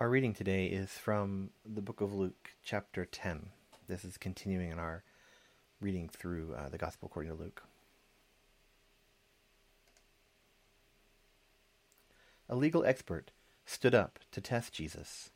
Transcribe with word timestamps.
Our 0.00 0.08
reading 0.08 0.32
today 0.32 0.66
is 0.66 0.92
from 0.92 1.50
the 1.66 1.82
book 1.82 2.00
of 2.00 2.14
Luke, 2.14 2.50
chapter 2.62 3.04
10. 3.04 3.48
This 3.88 4.04
is 4.04 4.16
continuing 4.16 4.70
in 4.70 4.78
our 4.78 5.02
reading 5.80 6.08
through 6.08 6.54
uh, 6.56 6.68
the 6.68 6.78
Gospel 6.78 7.08
according 7.10 7.32
to 7.32 7.42
Luke. 7.42 7.64
A 12.48 12.54
legal 12.54 12.84
expert 12.84 13.32
stood 13.66 13.92
up 13.92 14.20
to 14.30 14.40
test 14.40 14.72
Jesus. 14.72 15.30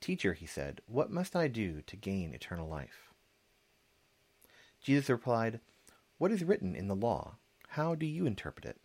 Teacher, 0.00 0.34
he 0.34 0.46
said, 0.46 0.80
what 0.86 1.10
must 1.10 1.34
I 1.34 1.48
do 1.48 1.82
to 1.84 1.96
gain 1.96 2.32
eternal 2.32 2.68
life? 2.68 3.12
Jesus 4.80 5.10
replied, 5.10 5.58
What 6.18 6.30
is 6.30 6.44
written 6.44 6.76
in 6.76 6.86
the 6.86 6.94
law? 6.94 7.38
How 7.70 7.96
do 7.96 8.06
you 8.06 8.24
interpret 8.24 8.66
it? 8.66 8.76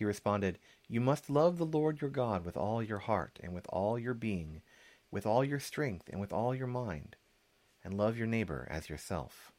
He 0.00 0.06
responded, 0.06 0.58
You 0.88 0.98
must 0.98 1.28
love 1.28 1.58
the 1.58 1.66
Lord 1.66 2.00
your 2.00 2.08
God 2.08 2.42
with 2.42 2.56
all 2.56 2.82
your 2.82 3.00
heart 3.00 3.38
and 3.42 3.52
with 3.52 3.66
all 3.68 3.98
your 3.98 4.14
being, 4.14 4.62
with 5.10 5.26
all 5.26 5.44
your 5.44 5.60
strength 5.60 6.08
and 6.08 6.18
with 6.18 6.32
all 6.32 6.54
your 6.54 6.66
mind, 6.66 7.16
and 7.84 7.92
love 7.92 8.16
your 8.16 8.26
neighbor 8.26 8.66
as 8.70 8.88
yourself. 8.88 9.52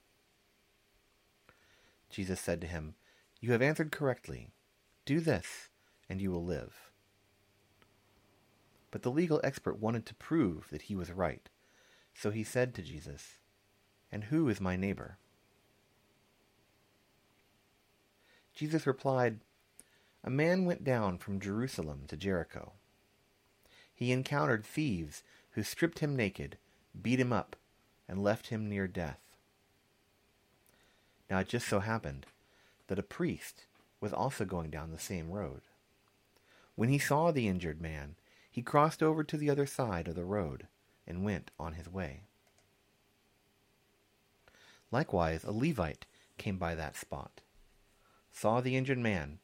Jesus 2.10 2.40
said 2.40 2.60
to 2.62 2.66
him, 2.66 2.96
You 3.40 3.52
have 3.52 3.62
answered 3.62 3.92
correctly. 3.92 4.50
Do 5.06 5.20
this, 5.20 5.70
and 6.10 6.20
you 6.20 6.32
will 6.32 6.44
live. 6.44 6.90
But 8.90 9.04
the 9.04 9.12
legal 9.12 9.42
expert 9.44 9.78
wanted 9.78 10.08
to 10.08 10.16
prove 10.16 10.70
that 10.72 10.82
he 10.82 10.96
was 10.96 11.12
right, 11.12 11.50
so 12.16 12.32
he 12.32 12.44
said 12.44 12.74
to 12.74 12.82
Jesus, 12.82 13.38
And 14.12 14.24
who 14.24 14.50
is 14.50 14.60
my 14.60 14.76
neighbor? 14.76 15.20
Jesus 18.56 18.88
replied, 18.88 19.42
a 20.24 20.30
man 20.30 20.66
went 20.66 20.84
down 20.84 21.18
from 21.18 21.40
Jerusalem 21.40 22.04
to 22.08 22.18
Jericho. 22.18 22.74
He 23.94 24.12
encountered 24.12 24.66
thieves 24.66 25.24
who 25.52 25.64
stripped 25.64 26.00
him 26.00 26.16
naked, 26.16 26.58
beat 27.00 27.20
him 27.20 27.34
up, 27.34 27.56
and 28.08 28.24
left 28.24 28.48
him 28.48 28.68
near 28.68 28.88
death. 28.88 29.20
Now 31.30 31.40
it 31.40 31.48
just 31.48 31.68
so 31.68 31.80
happened 31.80 32.26
that 32.88 33.00
a 33.00 33.04
priest 33.04 33.66
was 34.00 34.12
also 34.12 34.44
going 34.44 34.70
down 34.70 34.92
the 34.92 35.00
same 35.00 35.32
road. 35.32 35.62
When 36.76 36.90
he 36.90 36.98
saw 36.98 37.32
the 37.32 37.48
injured 37.48 37.82
man, 37.82 38.16
he 38.50 38.62
crossed 38.62 39.02
over 39.02 39.24
to 39.24 39.38
the 39.38 39.50
other 39.50 39.66
side 39.66 40.08
of 40.08 40.16
the 40.16 40.26
road 40.26 40.68
and 41.08 41.24
went 41.24 41.52
on 41.60 41.74
his 41.74 41.88
way. 41.88 42.22
Likewise, 44.92 45.44
a 45.44 45.52
Levite 45.52 46.06
came 46.38 46.58
by 46.58 46.76
that 46.76 46.98
spot, 46.98 47.42
saw 48.32 48.60
the 48.60 48.76
injured 48.76 48.98
man, 48.98 49.40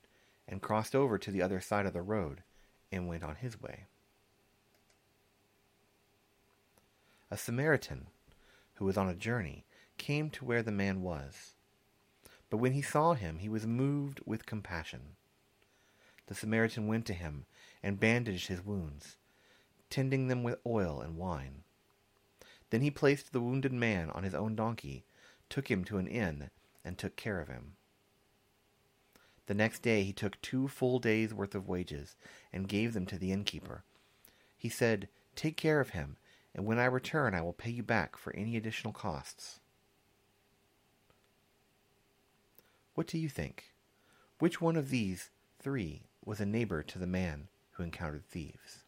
and 0.48 0.62
crossed 0.62 0.96
over 0.96 1.18
to 1.18 1.32
the 1.32 1.42
other 1.42 1.60
side 1.60 1.86
of 1.86 1.94
the 1.94 2.02
road 2.02 2.44
and 2.92 3.08
went 3.08 3.24
on 3.24 3.36
his 3.36 3.62
way. 3.62 3.86
A 7.30 7.38
Samaritan, 7.38 8.08
who 8.76 8.86
was 8.86 8.98
on 8.98 9.10
a 9.10 9.16
journey, 9.16 9.66
came 9.98 10.30
to 10.30 10.46
where 10.46 10.64
the 10.64 10.72
man 10.72 11.02
was. 11.02 11.54
But 12.50 12.58
when 12.58 12.72
he 12.72 12.82
saw 12.82 13.14
him, 13.14 13.40
he 13.40 13.50
was 13.50 13.68
moved 13.68 14.22
with 14.26 14.46
compassion. 14.46 15.18
The 16.28 16.36
Samaritan 16.36 16.88
went 16.88 17.06
to 17.08 17.14
him 17.14 17.46
and 17.84 18.00
bandaged 18.00 18.48
his 18.48 18.64
wounds, 18.64 19.18
tending 19.90 20.28
them 20.28 20.44
with 20.44 20.60
oil 20.66 21.02
and 21.02 21.18
wine. 21.18 21.64
Then 22.70 22.82
he 22.82 22.92
placed 22.92 23.32
the 23.32 23.42
wounded 23.42 23.74
man 23.74 24.10
on 24.12 24.24
his 24.24 24.36
own 24.36 24.56
donkey, 24.56 25.06
took 25.50 25.70
him 25.70 25.84
to 25.86 25.98
an 25.98 26.08
inn, 26.08 26.50
and 26.84 26.98
took 26.98 27.16
care 27.16 27.40
of 27.40 27.48
him. 27.48 27.76
The 29.48 29.54
next 29.54 29.82
day 29.82 30.04
he 30.04 30.14
took 30.14 30.40
two 30.42 30.68
full 30.68 31.00
days' 31.00 31.34
worth 31.34 31.56
of 31.56 31.68
wages 31.68 32.16
and 32.54 32.68
gave 32.68 32.94
them 32.94 33.06
to 33.08 33.18
the 33.18 33.32
innkeeper. 33.32 33.84
He 34.58 34.70
said, 34.70 35.08
Take 35.36 35.56
care 35.56 35.80
of 35.80 35.90
him, 35.90 36.18
and 36.54 36.66
when 36.66 36.78
I 36.78 36.86
return 36.86 37.34
I 37.34 37.42
will 37.42 37.54
pay 37.54 37.72
you 37.72 37.84
back 37.84 38.18
for 38.18 38.36
any 38.36 38.58
additional 38.58 38.94
costs. 38.94 39.62
What 42.94 43.08
do 43.08 43.18
you 43.18 43.30
think? 43.30 43.74
Which 44.40 44.60
one 44.60 44.76
of 44.76 44.90
these 44.90 45.30
three 45.60 46.04
was 46.26 46.42
a 46.42 46.46
neighbor 46.46 46.84
to 46.84 47.00
the 47.00 47.08
man 47.08 47.48
who 47.72 47.84
encountered 47.84 48.26
thieves? 48.26 48.84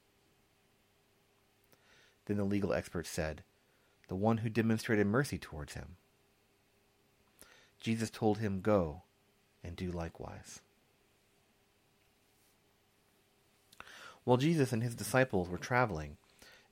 Then 2.25 2.37
the 2.37 2.43
legal 2.43 2.73
expert 2.73 3.07
said, 3.07 3.43
The 4.09 4.15
one 4.15 4.37
who 4.37 4.49
demonstrated 4.49 5.07
mercy 5.07 5.37
towards 5.37 5.73
him. 5.73 5.95
Jesus 7.79 8.09
told 8.09 8.39
him, 8.39 8.59
Go 8.61 9.03
and 9.63 9.75
do 9.75 9.91
likewise. 9.91 10.61
While 14.23 14.37
Jesus 14.37 14.71
and 14.71 14.83
his 14.83 14.95
disciples 14.95 15.49
were 15.49 15.57
traveling, 15.57 16.17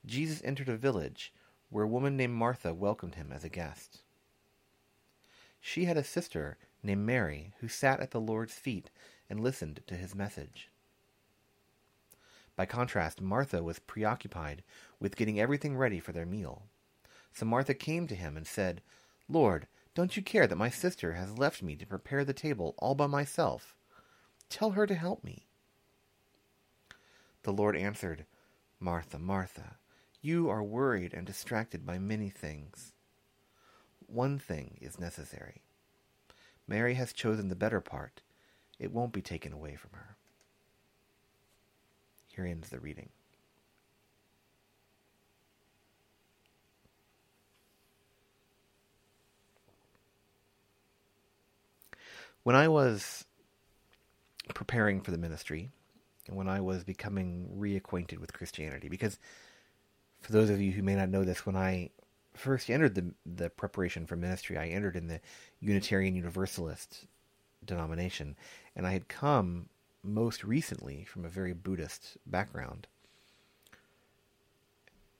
Jesus 0.06 0.42
entered 0.44 0.68
a 0.68 0.76
village 0.76 1.32
where 1.70 1.84
a 1.84 1.88
woman 1.88 2.16
named 2.16 2.34
Martha 2.34 2.72
welcomed 2.72 3.16
him 3.16 3.32
as 3.32 3.44
a 3.44 3.48
guest. 3.48 4.02
She 5.60 5.84
had 5.84 5.96
a 5.96 6.04
sister 6.04 6.56
named 6.82 7.04
Mary 7.04 7.52
who 7.60 7.68
sat 7.68 8.00
at 8.00 8.12
the 8.12 8.20
Lord's 8.20 8.54
feet 8.54 8.90
and 9.28 9.40
listened 9.40 9.80
to 9.86 9.96
his 9.96 10.14
message. 10.14 10.70
By 12.56 12.66
contrast, 12.66 13.20
Martha 13.20 13.62
was 13.62 13.78
preoccupied 13.78 14.62
with 14.98 15.16
getting 15.16 15.38
everything 15.38 15.76
ready 15.76 16.00
for 16.00 16.12
their 16.12 16.26
meal. 16.26 16.62
So 17.32 17.44
Martha 17.44 17.74
came 17.74 18.06
to 18.08 18.16
him 18.16 18.36
and 18.36 18.46
said, 18.46 18.82
Lord, 19.28 19.66
don't 19.98 20.16
you 20.16 20.22
care 20.22 20.46
that 20.46 20.54
my 20.54 20.70
sister 20.70 21.14
has 21.14 21.40
left 21.40 21.60
me 21.60 21.74
to 21.74 21.84
prepare 21.84 22.24
the 22.24 22.32
table 22.32 22.76
all 22.78 22.94
by 22.94 23.08
myself? 23.08 23.74
Tell 24.48 24.70
her 24.70 24.86
to 24.86 24.94
help 24.94 25.24
me. 25.24 25.48
The 27.42 27.52
Lord 27.52 27.76
answered, 27.76 28.24
Martha, 28.78 29.18
Martha, 29.18 29.78
you 30.22 30.48
are 30.48 30.62
worried 30.62 31.12
and 31.12 31.26
distracted 31.26 31.84
by 31.84 31.98
many 31.98 32.30
things. 32.30 32.92
One 34.06 34.38
thing 34.38 34.78
is 34.80 35.00
necessary. 35.00 35.62
Mary 36.68 36.94
has 36.94 37.12
chosen 37.12 37.48
the 37.48 37.56
better 37.56 37.80
part. 37.80 38.20
It 38.78 38.92
won't 38.92 39.12
be 39.12 39.20
taken 39.20 39.52
away 39.52 39.74
from 39.74 39.90
her. 39.94 40.16
Here 42.28 42.46
ends 42.46 42.68
the 42.68 42.78
reading. 42.78 43.08
When 52.48 52.56
I 52.56 52.66
was 52.66 53.26
preparing 54.54 55.02
for 55.02 55.10
the 55.10 55.18
ministry, 55.18 55.68
and 56.26 56.34
when 56.34 56.48
I 56.48 56.62
was 56.62 56.82
becoming 56.82 57.46
reacquainted 57.54 58.20
with 58.20 58.32
Christianity, 58.32 58.88
because 58.88 59.18
for 60.22 60.32
those 60.32 60.48
of 60.48 60.58
you 60.58 60.72
who 60.72 60.82
may 60.82 60.94
not 60.94 61.10
know 61.10 61.24
this, 61.24 61.44
when 61.44 61.56
I 61.56 61.90
first 62.32 62.70
entered 62.70 62.94
the 62.94 63.12
the 63.26 63.50
preparation 63.50 64.06
for 64.06 64.16
ministry, 64.16 64.56
I 64.56 64.68
entered 64.68 64.96
in 64.96 65.08
the 65.08 65.20
Unitarian 65.60 66.16
Universalist 66.16 67.04
denomination, 67.62 68.34
and 68.74 68.86
I 68.86 68.92
had 68.92 69.08
come 69.08 69.68
most 70.02 70.42
recently 70.42 71.04
from 71.04 71.26
a 71.26 71.28
very 71.28 71.52
Buddhist 71.52 72.16
background. 72.24 72.86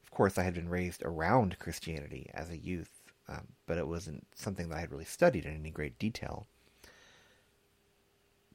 Of 0.03 0.11
course, 0.12 0.38
I 0.38 0.44
had 0.44 0.55
been 0.55 0.71
raised 0.71 1.03
around 1.05 1.59
Christianity 1.59 2.31
as 2.33 2.49
a 2.49 2.56
youth, 2.56 3.03
um, 3.28 3.49
but 3.67 3.77
it 3.77 3.87
wasn't 3.87 4.27
something 4.34 4.71
that 4.71 4.77
I 4.77 4.81
had 4.81 4.91
really 4.91 5.05
studied 5.05 5.44
in 5.44 5.55
any 5.55 5.71
great 5.71 5.99
detail 5.99 6.47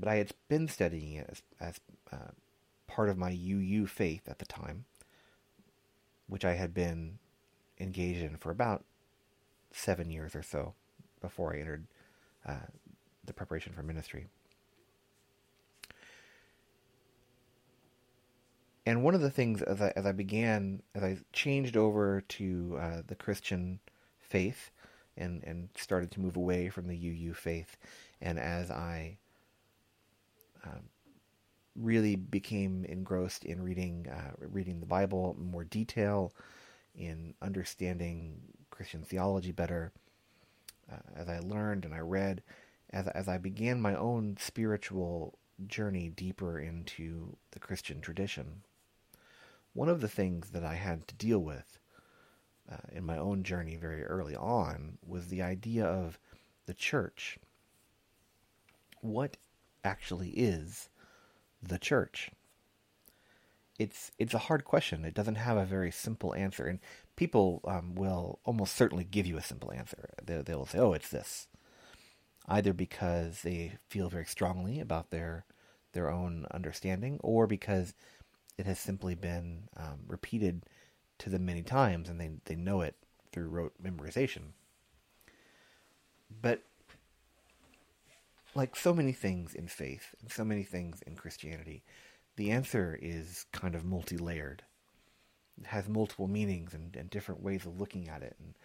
but 0.04 0.12
I 0.12 0.16
had 0.16 0.32
been 0.50 0.68
studying 0.68 1.14
it 1.14 1.30
as, 1.30 1.42
as 1.62 1.80
uh, 2.12 2.32
part 2.88 3.08
of 3.08 3.18
my 3.18 3.30
UU 3.30 3.88
faith 3.88 4.28
at 4.28 4.38
the 4.38 4.46
time, 4.46 4.84
which 6.28 6.44
I 6.44 6.56
had 6.56 6.74
been 6.74 7.20
engaged 7.80 8.22
in 8.22 8.36
for 8.36 8.52
about 8.52 8.84
seven 9.72 10.10
years 10.10 10.36
or 10.36 10.44
so 10.44 10.74
before 11.22 11.56
I 11.56 11.60
entered 11.62 11.88
uh, 12.46 12.68
the 13.24 13.32
preparation 13.32 13.72
for 13.72 13.82
ministry. 13.82 14.28
And 18.86 19.06
one 19.06 19.16
of 19.16 19.22
the 19.22 19.32
things 19.32 19.62
as 19.62 19.82
I, 19.82 19.94
as 19.96 20.06
I 20.06 20.12
began, 20.12 20.82
as 20.94 21.02
I 21.02 21.18
changed 21.32 21.78
over 21.78 22.20
to 22.28 22.78
uh, 22.78 23.02
the 23.08 23.16
Christian 23.16 23.80
faith 24.20 24.70
and, 25.16 25.42
and 25.46 25.70
started 25.78 26.12
to 26.12 26.20
move 26.20 26.36
away 26.36 26.68
from 26.68 26.90
the 26.90 26.98
UU 26.98 27.36
faith, 27.36 27.78
and 28.22 28.38
as 28.38 28.70
I 28.70 29.20
um, 30.64 30.90
really 31.76 32.16
became 32.16 32.86
engrossed 32.86 33.46
in 33.46 33.62
reading 33.62 34.08
uh, 34.10 34.32
reading 34.40 34.80
the 34.80 34.86
Bible 34.86 35.36
in 35.40 35.46
more 35.46 35.64
detail, 35.64 36.34
in 36.96 37.34
understanding 37.42 38.40
Christian 38.70 39.04
theology 39.04 39.52
better. 39.52 39.92
Uh, 40.92 40.98
as 41.16 41.30
I 41.30 41.40
learned 41.40 41.86
and 41.86 41.94
I 41.94 42.00
read, 42.00 42.44
as 42.92 43.08
as 43.10 43.28
I 43.28 43.38
began 43.38 43.82
my 43.82 43.96
own 43.96 44.38
spiritual 44.40 45.38
journey 45.68 46.10
deeper 46.10 46.60
into 46.60 47.38
the 47.52 47.60
Christian 47.60 48.02
tradition, 48.02 48.64
one 49.74 49.90
of 49.90 50.02
the 50.02 50.08
things 50.08 50.50
that 50.52 50.64
I 50.64 50.76
had 50.76 51.08
to 51.08 51.16
deal 51.16 51.40
with 51.40 51.80
uh, 52.72 52.78
in 52.92 53.06
my 53.06 53.18
own 53.18 53.44
journey 53.44 53.76
very 53.76 54.04
early 54.04 54.36
on 54.36 54.98
was 55.06 55.28
the 55.28 55.42
idea 55.42 55.86
of 55.86 56.20
the 56.66 56.74
church. 56.74 57.38
What 59.02 59.38
actually 59.84 60.30
is 60.32 60.90
the 61.62 61.80
church. 61.80 62.32
it's 63.80 64.12
it's 64.20 64.34
a 64.34 64.38
hard 64.40 64.64
question. 64.66 65.04
It 65.06 65.14
doesn't 65.14 65.36
have 65.36 65.58
a 65.58 65.66
very 65.66 65.92
simple 65.92 66.34
answer, 66.36 66.66
and 66.68 66.80
people 67.16 67.62
um, 67.66 67.96
will 67.96 68.40
almost 68.46 68.76
certainly 68.76 69.04
give 69.04 69.26
you 69.26 69.38
a 69.38 69.42
simple 69.42 69.72
answer. 69.72 70.10
They, 70.24 70.42
they'll 70.42 70.66
say, 70.66 70.80
"Oh, 70.80 70.94
it's 70.94 71.10
this," 71.10 71.48
either 72.48 72.74
because 72.74 73.42
they 73.42 73.78
feel 73.90 74.10
very 74.10 74.26
strongly 74.26 74.80
about 74.80 75.10
their 75.12 75.46
their 75.94 76.10
own 76.10 76.46
understanding, 76.52 77.20
or 77.24 77.48
because 77.48 77.94
it 78.58 78.66
has 78.68 78.80
simply 78.80 79.16
been 79.16 79.70
um, 79.78 80.02
repeated 80.08 80.66
to 81.20 81.30
them 81.30 81.46
many 81.46 81.64
times, 81.64 82.10
and 82.10 82.20
they 82.22 82.32
they 82.46 82.56
know 82.56 82.82
it 82.82 82.96
through 83.32 83.50
rote 83.50 83.74
memorization. 83.84 84.54
But 86.42 86.64
like 88.56 88.76
so 88.76 88.94
many 88.94 89.12
things 89.12 89.54
in 89.54 89.68
faith 89.68 90.16
and 90.22 90.32
so 90.32 90.44
many 90.44 90.64
things 90.64 91.02
in 91.06 91.16
Christianity, 91.16 91.84
the 92.36 92.52
answer 92.52 92.98
is 93.02 93.46
kind 93.52 93.76
of 93.76 93.86
multi 93.86 94.18
layered. 94.18 94.64
It 95.60 95.68
has 95.68 95.88
multiple 95.88 96.28
meanings 96.28 96.74
and, 96.74 96.96
and 96.96 97.10
different 97.10 97.42
ways 97.42 97.66
of 97.66 97.80
looking 97.80 98.10
at 98.10 98.24
it. 98.24 98.36
And 98.40 98.56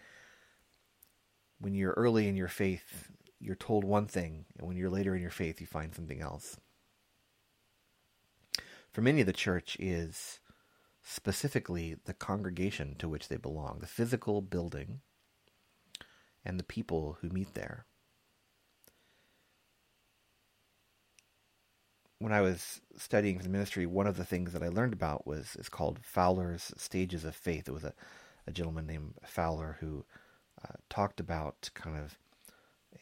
when 1.59 1.75
you're 1.75 1.93
early 1.93 2.27
in 2.27 2.35
your 2.35 2.47
faith, 2.47 3.11
you're 3.39 3.55
told 3.55 3.83
one 3.83 4.07
thing, 4.07 4.45
and 4.57 4.67
when 4.67 4.75
you're 4.75 4.89
later 4.89 5.15
in 5.15 5.21
your 5.21 5.31
faith, 5.31 5.61
you 5.61 5.67
find 5.67 5.93
something 5.93 6.21
else. 6.21 6.57
For 8.91 9.01
many, 9.01 9.23
the 9.23 9.33
church 9.33 9.77
is 9.79 10.39
specifically 11.03 11.95
the 12.05 12.13
congregation 12.13 12.95
to 12.99 13.07
which 13.07 13.27
they 13.27 13.37
belong, 13.37 13.77
the 13.79 13.87
physical 13.87 14.41
building, 14.41 15.01
and 16.43 16.59
the 16.59 16.63
people 16.63 17.17
who 17.21 17.29
meet 17.29 17.53
there. 17.53 17.85
When 22.19 22.33
I 22.33 22.41
was 22.41 22.81
studying 22.97 23.37
for 23.37 23.43
the 23.43 23.49
ministry, 23.49 23.85
one 23.85 24.07
of 24.07 24.17
the 24.17 24.25
things 24.25 24.51
that 24.53 24.63
I 24.63 24.67
learned 24.67 24.93
about 24.93 25.25
was 25.25 25.55
is 25.57 25.69
called 25.69 25.99
Fowler's 26.03 26.71
Stages 26.77 27.23
of 27.23 27.35
Faith. 27.35 27.67
It 27.67 27.73
was 27.73 27.85
a, 27.85 27.93
a 28.45 28.51
gentleman 28.51 28.85
named 28.85 29.13
Fowler 29.25 29.77
who 29.79 30.05
uh, 30.63 30.75
talked 30.89 31.19
about 31.19 31.69
kind 31.73 31.97
of 31.97 32.17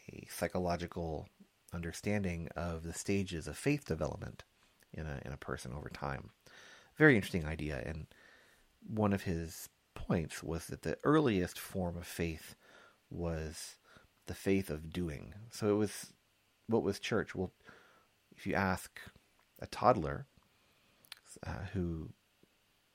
a 0.10 0.28
psychological 0.30 1.28
understanding 1.74 2.48
of 2.56 2.84
the 2.84 2.94
stages 2.94 3.48
of 3.48 3.58
faith 3.58 3.86
development 3.86 4.44
in 4.94 5.06
a 5.06 5.20
in 5.26 5.34
a 5.34 5.38
person 5.38 5.74
over 5.74 5.90
time. 5.90 6.30
Very 6.98 7.16
interesting 7.16 7.46
idea, 7.46 7.82
and 7.86 8.08
one 8.88 9.14
of 9.14 9.24
his 9.24 9.70
points 9.96 10.44
was 10.44 10.68
that 10.68 10.84
the 10.84 10.98
earliest 11.04 11.60
form 11.60 11.98
of 11.98 12.06
faith 12.06 12.56
was 13.10 13.78
the 14.28 14.36
faith 14.36 14.70
of 14.70 14.92
doing. 14.94 15.34
So 15.52 15.70
it 15.70 15.78
was 15.78 16.14
what 16.68 16.84
was 16.84 17.00
church? 17.00 17.34
Well, 17.34 17.52
if 18.38 18.46
you 18.46 18.54
ask 18.54 19.00
a 19.60 19.68
toddler 19.68 20.28
uh, 21.46 21.66
who 21.74 22.10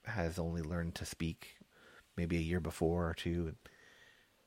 has 0.04 0.38
only 0.38 0.62
learned 0.62 0.94
to 0.96 1.04
speak 1.04 1.56
maybe 2.16 2.36
a 2.36 2.40
year 2.40 2.60
before 2.60 3.08
or 3.08 3.14
two, 3.14 3.52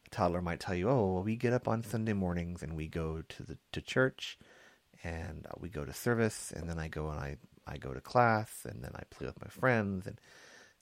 a 0.05 0.09
toddler 0.09 0.41
might 0.41 0.59
tell 0.59 0.75
you, 0.75 0.89
"Oh, 0.89 1.13
well, 1.13 1.23
we 1.23 1.35
get 1.35 1.53
up 1.53 1.67
on 1.67 1.83
Sunday 1.83 2.13
mornings 2.13 2.63
and 2.63 2.75
we 2.75 2.87
go 2.87 3.21
to 3.27 3.43
the 3.43 3.57
to 3.73 3.81
church, 3.81 4.39
and 5.03 5.45
we 5.59 5.69
go 5.69 5.85
to 5.85 5.93
service, 5.93 6.51
and 6.55 6.69
then 6.69 6.79
I 6.79 6.87
go 6.87 7.09
and 7.09 7.19
I 7.19 7.37
I 7.67 7.77
go 7.77 7.93
to 7.93 8.01
class, 8.01 8.65
and 8.65 8.83
then 8.83 8.91
I 8.95 9.03
play 9.09 9.27
with 9.27 9.41
my 9.41 9.49
friends, 9.49 10.07
and 10.07 10.19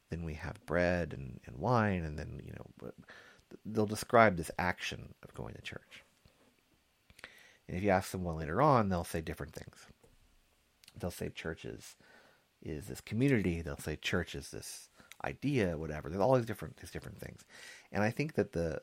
then 0.10 0.24
we 0.24 0.36
have 0.36 0.66
bread 0.66 1.14
and, 1.14 1.40
and 1.46 1.58
wine, 1.58 2.04
and 2.04 2.18
then 2.20 2.42
you 2.46 2.54
know." 2.54 2.92
They'll 3.66 3.86
describe 3.86 4.36
this 4.36 4.50
action 4.58 5.14
of 5.22 5.36
going 5.36 5.54
to 5.54 5.62
church. 5.62 6.04
And 7.68 7.78
if 7.78 7.84
you 7.84 7.92
ask 7.92 8.10
someone 8.10 8.38
later 8.38 8.64
on, 8.64 8.90
they'll 8.90 9.04
say 9.04 9.22
different 9.22 9.54
things 9.54 9.86
they'll 11.00 11.12
say 11.12 11.30
churches 11.30 11.96
is, 12.62 12.78
is 12.84 12.88
this 12.88 13.02
community. 13.02 13.62
They'll 13.62 13.78
say 13.78 13.96
church 13.96 14.36
is 14.36 14.50
this 14.52 14.90
idea, 15.24 15.78
whatever. 15.78 16.10
There's 16.10 16.22
all 16.22 16.36
these 16.36 16.46
different 16.46 16.78
these 16.78 16.92
different 16.92 17.20
things, 17.20 17.44
and 17.92 18.04
I 18.04 18.10
think 18.10 18.34
that 18.36 18.54
the 18.54 18.82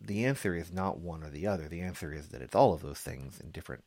the 0.00 0.24
answer 0.24 0.54
is 0.54 0.72
not 0.72 0.98
one 0.98 1.22
or 1.22 1.30
the 1.30 1.46
other. 1.46 1.68
The 1.68 1.80
answer 1.80 2.12
is 2.12 2.28
that 2.28 2.42
it's 2.42 2.54
all 2.54 2.72
of 2.72 2.82
those 2.82 3.00
things 3.00 3.40
in 3.40 3.50
different 3.50 3.84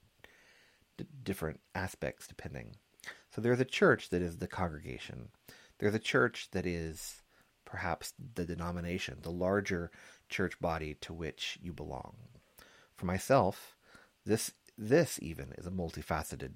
d- 0.98 1.06
different 1.24 1.60
aspects, 1.76 2.28
depending. 2.28 2.76
So 3.32 3.42
there's 3.42 3.60
a 3.60 3.66
church 3.66 4.10
that 4.10 4.22
is 4.22 4.38
the 4.38 4.48
congregation. 4.48 5.30
There's 5.78 5.96
a 5.96 6.00
church 6.00 6.50
that 6.52 6.66
is 6.66 7.22
perhaps 7.66 8.14
the 8.36 8.46
denomination, 8.46 9.20
the 9.22 9.32
larger 9.32 9.92
church 10.28 10.60
body 10.60 10.96
to 11.02 11.14
which 11.14 11.58
you 11.62 11.72
belong. 11.72 12.16
For 12.96 13.06
myself, 13.06 13.78
this 14.26 14.52
this 14.78 15.20
even 15.22 15.54
is 15.58 15.68
a 15.68 15.72
multifaceted 15.72 16.54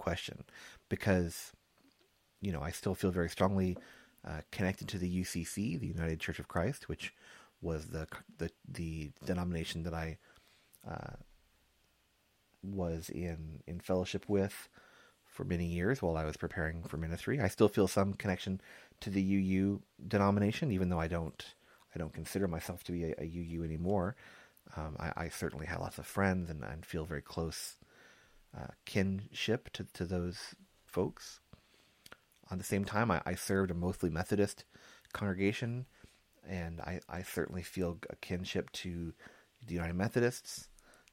question 0.00 0.44
because 0.88 1.52
you 2.40 2.52
know 2.52 2.60
I 2.60 2.70
still 2.70 2.94
feel 2.94 3.10
very 3.10 3.30
strongly 3.30 3.76
uh, 4.26 4.40
connected 4.50 4.88
to 4.88 4.98
the 4.98 5.22
UCC, 5.22 5.78
the 5.78 5.86
United 5.86 6.20
Church 6.20 6.38
of 6.38 6.48
Christ, 6.48 6.88
which 6.88 7.14
was 7.62 7.86
the 7.86 8.06
the, 8.38 8.50
the 8.68 9.12
denomination 9.24 9.82
that 9.84 9.94
I 9.94 10.18
uh, 10.88 11.16
was 12.62 13.10
in 13.10 13.62
in 13.66 13.80
fellowship 13.80 14.24
with 14.28 14.68
for 15.24 15.44
many 15.44 15.66
years 15.66 16.02
while 16.02 16.16
I 16.16 16.24
was 16.24 16.36
preparing 16.36 16.82
for 16.82 16.96
ministry. 16.96 17.40
I 17.40 17.48
still 17.48 17.68
feel 17.68 17.88
some 17.88 18.14
connection 18.14 18.60
to 19.00 19.10
the 19.10 19.22
UU 19.22 19.80
denomination, 20.08 20.72
even 20.72 20.88
though 20.88 21.00
I 21.00 21.08
don't 21.08 21.44
I 21.94 21.98
don't 21.98 22.12
consider 22.12 22.48
myself 22.48 22.84
to 22.84 22.92
be 22.92 23.04
a, 23.04 23.14
a 23.18 23.24
UU 23.24 23.64
anymore. 23.64 24.16
Um, 24.76 24.96
I, 25.00 25.12
I, 25.16 25.28
certainly 25.30 25.66
have 25.66 25.80
lots 25.80 25.98
of 25.98 26.06
friends 26.06 26.48
and, 26.48 26.62
and 26.62 26.86
feel 26.86 27.04
very 27.04 27.22
close 27.22 27.76
uh, 28.56 28.68
kinship 28.84 29.70
to, 29.72 29.84
to 29.94 30.04
those 30.04 30.54
folks. 30.84 31.40
On 32.50 32.58
the 32.58 32.64
same 32.64 32.84
time, 32.84 33.10
I, 33.10 33.22
I 33.24 33.34
served 33.34 33.70
a 33.70 33.74
mostly 33.74 34.10
Methodist 34.10 34.64
congregation, 35.12 35.86
and 36.48 36.80
I, 36.80 37.00
I 37.08 37.22
certainly 37.22 37.62
feel 37.62 37.98
a 38.10 38.16
kinship 38.16 38.70
to 38.72 39.12
the 39.66 39.74
United 39.74 39.94
Methodists. 39.94 40.68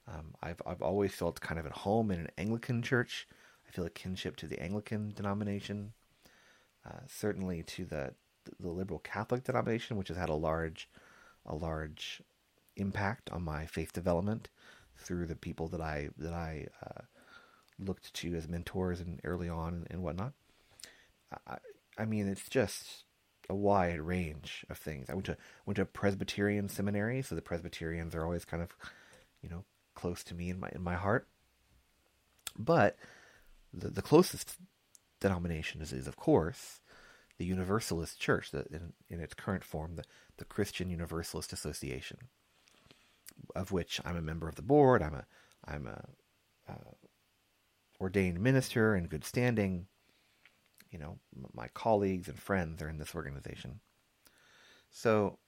Um, 0.08 0.34
I've 0.42 0.62
I've 0.66 0.82
always 0.82 1.14
felt 1.14 1.42
kind 1.42 1.60
of 1.60 1.66
at 1.66 1.74
home 1.74 2.12
in 2.12 2.22
an 2.22 2.30
Anglican 2.38 2.82
church. 2.82 3.28
I 3.68 3.72
feel 3.72 3.86
a 3.86 3.90
kinship 3.90 4.38
to 4.38 4.48
the 4.48 4.60
Anglican 4.62 5.12
denomination, 5.14 5.94
uh, 6.86 7.02
certainly 7.08 7.64
to 7.64 7.86
the 7.86 8.14
the 8.62 8.70
liberal 8.70 9.00
Catholic 9.00 9.44
denomination, 9.44 9.98
which 9.98 10.08
has 10.08 10.18
had 10.18 10.30
a 10.30 10.34
large 10.34 10.90
a 11.46 11.56
large 11.56 12.22
impact 12.78 13.30
on 13.32 13.44
my 13.44 13.66
faith 13.66 13.92
development 13.92 14.50
through 14.96 15.26
the 15.26 15.36
people 15.36 15.68
that 15.68 15.82
I 15.82 16.10
that 16.18 16.34
I 16.34 16.68
uh, 16.82 17.02
looked 17.80 18.14
to 18.14 18.36
as 18.36 18.48
mentors 18.48 19.00
and 19.00 19.20
early 19.24 19.50
on 19.50 19.74
and, 19.74 19.88
and 19.90 20.04
whatnot. 20.04 20.34
I, 21.48 21.58
I 21.98 22.06
mean, 22.06 22.28
it's 22.28 22.48
just 22.50 23.04
a 23.50 23.56
wide 23.56 24.02
range 24.02 24.66
of 24.70 24.78
things. 24.78 25.10
I 25.10 25.14
went 25.14 25.26
to 25.26 25.38
went 25.66 25.76
to 25.78 25.84
a 25.84 25.86
Presbyterian 25.86 26.70
seminary, 26.70 27.22
so 27.22 27.36
the 27.36 27.42
Presbyterians 27.42 28.16
are 28.16 28.24
always 28.24 28.46
kind 28.46 28.62
of, 28.62 28.76
you 29.42 29.50
know, 29.50 29.64
close 29.96 30.24
to 30.26 30.36
me 30.36 30.50
in 30.50 30.60
my 30.60 30.70
in 30.74 30.84
my 30.84 30.96
heart. 30.96 31.28
But 32.58 32.98
the 33.74 33.90
the 33.90 34.02
closest 34.02 34.58
denomination 35.20 35.82
is, 35.82 35.94
is 35.94 36.08
of 36.08 36.16
course 36.16 36.82
the 37.38 37.46
Universalist 37.46 38.20
Church, 38.20 38.52
the, 38.52 38.66
in, 38.72 38.94
in 39.10 39.20
its 39.20 39.34
current 39.34 39.64
form, 39.64 39.96
the, 39.96 40.04
the 40.38 40.46
Christian 40.46 40.90
Universalist 40.90 41.54
Association, 41.54 42.18
of 43.56 43.72
which 43.72 44.02
I'm 44.04 44.18
a 44.18 44.22
member 44.22 44.48
of 44.48 44.56
the 44.56 44.62
board. 44.64 45.02
I'm 45.02 45.14
a 45.14 45.26
I'm 45.66 45.88
a 45.88 46.06
uh, 46.70 47.07
ordained 48.00 48.40
minister 48.40 48.96
in 48.96 49.08
good 49.08 49.26
standing. 49.26 49.88
You 50.92 51.00
know, 51.00 51.20
my 51.54 51.68
colleagues 51.70 52.28
and 52.28 52.40
friends 52.40 52.82
are 52.82 52.90
in 52.90 52.98
this 52.98 53.16
organization. 53.16 53.82
So, 54.90 55.40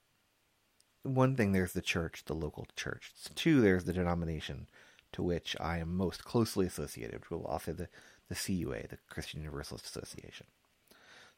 one 1.03 1.35
thing, 1.35 1.53
there's 1.53 1.73
the 1.73 1.81
church, 1.81 2.23
the 2.25 2.33
local 2.33 2.67
church. 2.75 3.11
Two, 3.35 3.61
there's 3.61 3.85
the 3.85 3.93
denomination 3.93 4.67
to 5.13 5.23
which 5.23 5.55
I 5.59 5.77
am 5.77 5.95
most 5.95 6.23
closely 6.23 6.65
associated, 6.67 7.21
which 7.21 7.31
will 7.31 7.45
also 7.45 7.73
the, 7.73 7.87
the 8.27 8.35
CUA, 8.35 8.89
the 8.89 8.97
Christian 9.09 9.39
Universalist 9.39 9.85
Association. 9.85 10.47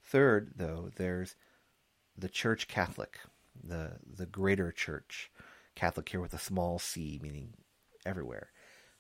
Third, 0.04 0.54
though, 0.56 0.90
there's 0.96 1.36
the 2.18 2.30
church 2.30 2.68
Catholic, 2.68 3.20
the 3.64 3.94
the 4.06 4.26
greater 4.26 4.72
church, 4.72 5.32
Catholic 5.76 6.10
here 6.10 6.22
with 6.22 6.34
a 6.34 6.40
small 6.40 6.80
c, 6.80 7.20
meaning 7.22 7.54
everywhere. 8.06 8.52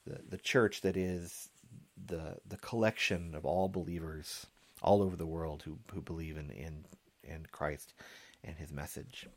The 0.05 0.21
the 0.29 0.37
church 0.37 0.81
that 0.81 0.95
is 0.95 1.49
the 1.97 2.37
the 2.47 2.57
collection 2.57 3.35
of 3.35 3.45
all 3.45 3.69
believers 3.69 4.47
all 4.81 5.01
over 5.01 5.15
the 5.15 5.25
world 5.25 5.63
who 5.63 5.79
who 5.93 6.01
believe 6.01 6.37
in 6.37 6.49
in 6.49 6.85
in 7.23 7.47
Christ 7.51 7.93
and 8.43 8.57
His 8.57 8.71
message. 8.71 9.27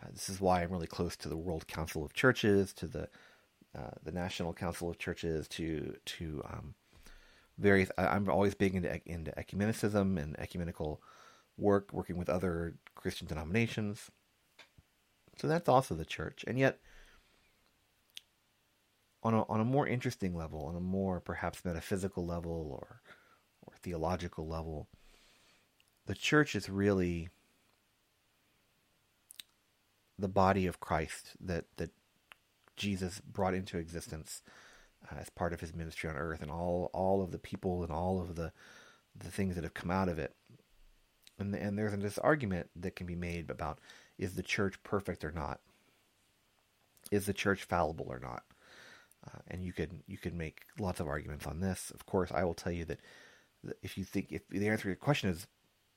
Uh, 0.00 0.06
this 0.12 0.28
is 0.28 0.40
why 0.40 0.62
I'm 0.62 0.70
really 0.70 0.86
close 0.86 1.16
to 1.16 1.28
the 1.28 1.36
World 1.36 1.66
Council 1.66 2.04
of 2.04 2.12
Churches, 2.12 2.72
to 2.74 2.86
the 2.86 3.08
uh, 3.76 3.90
the 4.02 4.12
National 4.12 4.52
Council 4.52 4.88
of 4.88 4.98
Churches, 4.98 5.48
to 5.48 5.96
to 6.04 6.42
um, 6.50 6.74
various. 7.58 7.90
I, 7.98 8.16
am 8.16 8.28
always 8.28 8.54
big 8.54 8.74
into 8.74 9.00
into 9.10 9.32
ecumenicism 9.32 10.20
and 10.20 10.38
ecumenical 10.38 11.02
work, 11.56 11.92
working 11.92 12.16
with 12.16 12.28
other 12.28 12.74
Christian 12.94 13.26
denominations. 13.26 14.10
So 15.36 15.46
that's 15.46 15.68
also 15.68 15.94
the 15.94 16.04
church, 16.04 16.44
and 16.46 16.58
yet 16.58 16.78
on 19.22 19.34
a, 19.34 19.42
on 19.48 19.60
a 19.60 19.64
more 19.64 19.86
interesting 19.86 20.34
level, 20.34 20.64
on 20.66 20.76
a 20.76 20.80
more 20.80 21.20
perhaps 21.20 21.64
metaphysical 21.64 22.24
level 22.24 22.68
or 22.70 23.00
theological 23.82 24.46
level, 24.46 24.88
the 26.06 26.14
church 26.14 26.54
is 26.54 26.68
really 26.68 27.28
the 30.18 30.28
body 30.28 30.66
of 30.66 30.80
Christ 30.80 31.32
that 31.40 31.64
that 31.76 31.90
Jesus 32.76 33.20
brought 33.20 33.54
into 33.54 33.78
existence 33.78 34.42
uh, 35.10 35.16
as 35.18 35.30
part 35.30 35.52
of 35.52 35.60
his 35.60 35.74
ministry 35.74 36.10
on 36.10 36.16
earth, 36.16 36.42
and 36.42 36.50
all 36.50 36.90
all 36.92 37.22
of 37.22 37.30
the 37.30 37.38
people 37.38 37.82
and 37.82 37.92
all 37.92 38.20
of 38.20 38.34
the 38.34 38.52
the 39.16 39.30
things 39.30 39.54
that 39.54 39.64
have 39.64 39.74
come 39.74 39.90
out 39.90 40.08
of 40.08 40.18
it. 40.18 40.34
And 41.38 41.54
and 41.54 41.78
there's 41.78 41.96
this 41.98 42.18
argument 42.18 42.70
that 42.76 42.96
can 42.96 43.06
be 43.06 43.16
made 43.16 43.50
about 43.50 43.78
is 44.18 44.34
the 44.34 44.42
church 44.42 44.82
perfect 44.82 45.24
or 45.24 45.30
not? 45.30 45.60
Is 47.10 47.26
the 47.26 47.32
church 47.32 47.64
fallible 47.64 48.06
or 48.08 48.18
not? 48.18 48.42
Uh, 49.28 49.38
and 49.48 49.64
you 49.64 49.72
could 49.72 50.02
you 50.06 50.16
could 50.16 50.34
make 50.34 50.62
lots 50.78 51.00
of 51.00 51.08
arguments 51.08 51.46
on 51.46 51.60
this. 51.60 51.90
Of 51.94 52.06
course, 52.06 52.30
I 52.32 52.44
will 52.44 52.54
tell 52.54 52.72
you 52.72 52.84
that 52.86 53.00
if 53.82 53.98
you 53.98 54.04
think 54.04 54.28
if 54.30 54.48
the 54.48 54.68
answer 54.68 54.82
to 54.82 54.88
your 54.88 54.96
question 54.96 55.30
is 55.30 55.46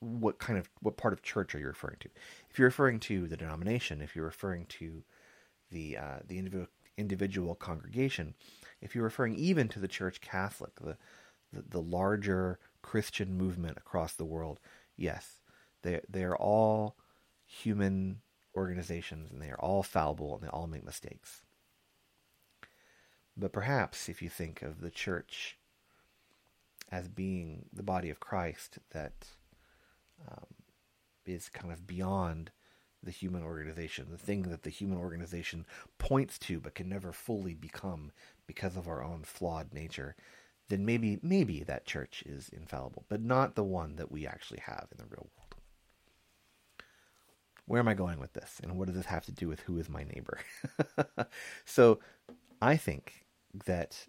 what 0.00 0.38
kind 0.38 0.58
of 0.58 0.68
what 0.80 0.96
part 0.96 1.12
of 1.12 1.22
church 1.22 1.54
are 1.54 1.58
you 1.58 1.66
referring 1.66 1.98
to? 2.00 2.08
If 2.50 2.58
you're 2.58 2.68
referring 2.68 3.00
to 3.00 3.28
the 3.28 3.36
denomination, 3.36 4.02
if 4.02 4.16
you're 4.16 4.24
referring 4.24 4.66
to 4.66 5.04
the 5.70 5.96
uh, 5.96 6.18
the 6.26 6.38
individual 6.38 6.68
individual 6.98 7.54
congregation, 7.54 8.34
if 8.80 8.94
you're 8.94 9.04
referring 9.04 9.34
even 9.36 9.68
to 9.68 9.78
the 9.78 9.88
Church 9.88 10.20
Catholic, 10.20 10.74
the, 10.80 10.96
the 11.52 11.62
the, 11.68 11.80
larger 11.80 12.58
Christian 12.82 13.34
movement 13.34 13.78
across 13.78 14.14
the 14.14 14.24
world, 14.24 14.60
yes, 14.96 15.40
they 15.82 16.00
they 16.08 16.24
are 16.24 16.36
all 16.36 16.96
human 17.46 18.20
organizations 18.56 19.30
and 19.30 19.40
they 19.40 19.50
are 19.50 19.60
all 19.60 19.82
fallible 19.82 20.34
and 20.34 20.42
they 20.42 20.48
all 20.48 20.66
make 20.66 20.84
mistakes. 20.84 21.42
But 23.36 23.52
perhaps 23.52 24.08
if 24.08 24.20
you 24.20 24.28
think 24.28 24.62
of 24.62 24.80
the 24.80 24.90
church 24.90 25.58
as 26.90 27.08
being 27.08 27.66
the 27.72 27.82
body 27.82 28.10
of 28.10 28.20
Christ 28.20 28.78
that 28.90 29.26
um, 30.30 30.46
is 31.24 31.48
kind 31.48 31.72
of 31.72 31.86
beyond 31.86 32.50
the 33.02 33.10
human 33.10 33.42
organization, 33.42 34.08
the 34.10 34.18
thing 34.18 34.42
that 34.42 34.62
the 34.62 34.70
human 34.70 34.98
organization 34.98 35.66
points 35.98 36.38
to 36.40 36.60
but 36.60 36.74
can 36.74 36.88
never 36.88 37.12
fully 37.12 37.54
become 37.54 38.12
because 38.46 38.76
of 38.76 38.86
our 38.86 39.02
own 39.02 39.22
flawed 39.24 39.72
nature, 39.72 40.14
then 40.68 40.84
maybe 40.84 41.18
maybe 41.22 41.64
that 41.64 41.86
church 41.86 42.22
is 42.26 42.48
infallible, 42.50 43.04
but 43.08 43.20
not 43.20 43.54
the 43.54 43.64
one 43.64 43.96
that 43.96 44.12
we 44.12 44.26
actually 44.26 44.60
have 44.60 44.86
in 44.92 44.98
the 44.98 45.10
real 45.10 45.28
world. 45.36 45.54
Where 47.66 47.80
am 47.80 47.88
I 47.88 47.94
going 47.94 48.20
with 48.20 48.34
this? 48.34 48.60
And 48.62 48.76
what 48.76 48.86
does 48.86 48.96
this 48.96 49.06
have 49.06 49.24
to 49.26 49.32
do 49.32 49.48
with 49.48 49.60
who 49.60 49.78
is 49.78 49.88
my 49.88 50.04
neighbor? 50.04 50.38
so 51.64 52.00
I 52.60 52.76
think 52.76 53.21
that 53.66 54.06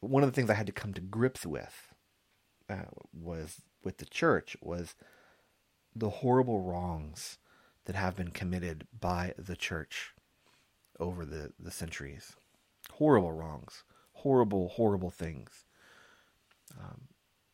one 0.00 0.22
of 0.22 0.30
the 0.30 0.34
things 0.34 0.50
I 0.50 0.54
had 0.54 0.66
to 0.66 0.72
come 0.72 0.94
to 0.94 1.00
grips 1.00 1.46
with 1.46 1.94
uh, 2.68 2.82
was 3.12 3.62
with 3.82 3.98
the 3.98 4.06
church 4.06 4.56
was 4.60 4.94
the 5.94 6.10
horrible 6.10 6.60
wrongs 6.60 7.38
that 7.86 7.96
have 7.96 8.16
been 8.16 8.30
committed 8.30 8.86
by 8.98 9.32
the 9.38 9.56
church 9.56 10.12
over 10.98 11.24
the, 11.24 11.52
the 11.58 11.70
centuries. 11.70 12.34
Horrible 12.92 13.32
wrongs, 13.32 13.84
horrible, 14.12 14.68
horrible 14.68 15.10
things. 15.10 15.64
Um, 16.78 17.08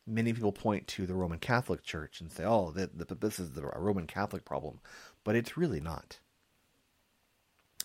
many 0.07 0.33
people 0.33 0.52
point 0.52 0.87
to 0.88 1.07
the 1.07 1.14
Roman 1.14 1.38
Catholic 1.38 1.83
Church 1.83 2.21
and 2.21 2.31
say, 2.33 2.45
"Oh, 2.45 2.71
that, 2.73 2.99
that 2.99 3.21
this 3.21 3.38
is 3.38 3.52
the 3.52 3.62
Roman 3.62 4.07
Catholic 4.07 4.45
problem," 4.45 4.81
but 5.25 5.37
it's 5.37 5.57
really 5.57 5.81
not. 5.81 6.19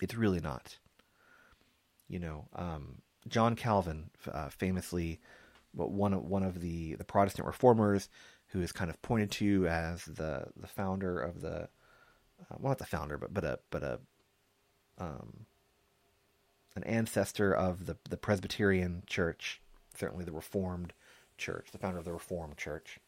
It's 0.02 0.16
really 0.16 0.40
not. 0.40 0.78
You 2.08 2.20
know, 2.20 2.48
um, 2.54 3.02
John 3.28 3.56
Calvin, 3.56 4.10
uh, 4.32 4.50
famously, 4.50 5.20
one 5.74 6.14
of 6.14 6.24
one 6.24 6.44
of 6.44 6.62
the 6.62 6.96
the 6.96 7.04
Protestant 7.04 7.48
reformers, 7.48 8.10
who 8.48 8.62
is 8.62 8.72
kind 8.72 8.90
of 8.90 9.02
pointed 9.02 9.32
to 9.32 9.68
as 9.68 10.06
the 10.06 10.48
the 10.56 10.68
founder 10.68 11.20
of 11.20 11.42
the, 11.42 11.64
uh, 12.42 12.56
well, 12.60 12.72
not 12.72 12.78
the 12.78 12.86
founder, 12.86 13.18
but 13.18 13.34
but 13.34 13.44
a 13.44 13.60
but 13.70 13.84
a 13.84 14.00
um, 14.98 15.46
an 16.76 16.84
ancestor 16.84 17.54
of 17.54 17.86
the 17.86 17.98
the 18.10 18.18
Presbyterian 18.18 19.04
Church, 19.06 19.62
certainly 19.96 20.26
the 20.26 20.32
Reformed 20.32 20.94
Church, 21.38 21.70
the 21.72 21.78
founder 21.78 22.00
of 22.00 22.06
the 22.06 22.14
Reformed 22.14 22.58
Church, 22.58 23.00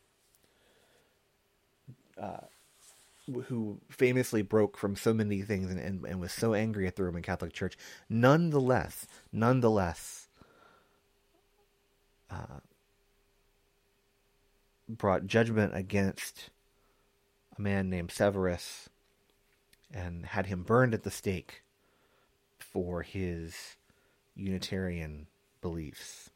uh, 2.20 2.48
who 3.48 3.80
famously 3.90 4.42
broke 4.42 4.78
from 4.78 4.96
so 4.96 5.14
many 5.14 5.42
things 5.42 5.70
and, 5.70 5.80
and, 5.80 6.06
and 6.06 6.20
was 6.20 6.32
so 6.32 6.54
angry 6.54 6.88
at 6.88 6.96
the 6.96 7.04
Roman 7.04 7.22
Catholic 7.22 7.54
Church, 7.54 7.78
nonetheless, 8.10 9.08
nonetheless, 9.32 10.28
uh, 12.30 12.60
brought 14.88 15.28
judgment 15.28 15.76
against 15.76 16.50
a 17.58 17.62
man 17.62 17.90
named 17.90 18.12
Servetus 18.12 18.88
and 19.94 20.26
had 20.26 20.48
him 20.48 20.64
burned 20.64 20.94
at 20.94 21.04
the 21.04 21.12
stake 21.12 21.64
for 22.58 23.02
his 23.02 23.78
Unitarian 24.36 25.28
beliefs. 25.62 26.30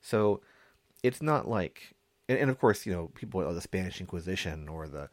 So 0.00 0.40
it's 1.02 1.22
not 1.22 1.48
like, 1.48 1.93
and, 2.28 2.38
and 2.38 2.50
of 2.50 2.58
course, 2.58 2.86
you 2.86 2.92
know, 2.92 3.10
people 3.14 3.40
of 3.40 3.54
the 3.54 3.60
Spanish 3.60 4.00
Inquisition 4.00 4.68
or 4.68 4.88
the, 4.88 5.08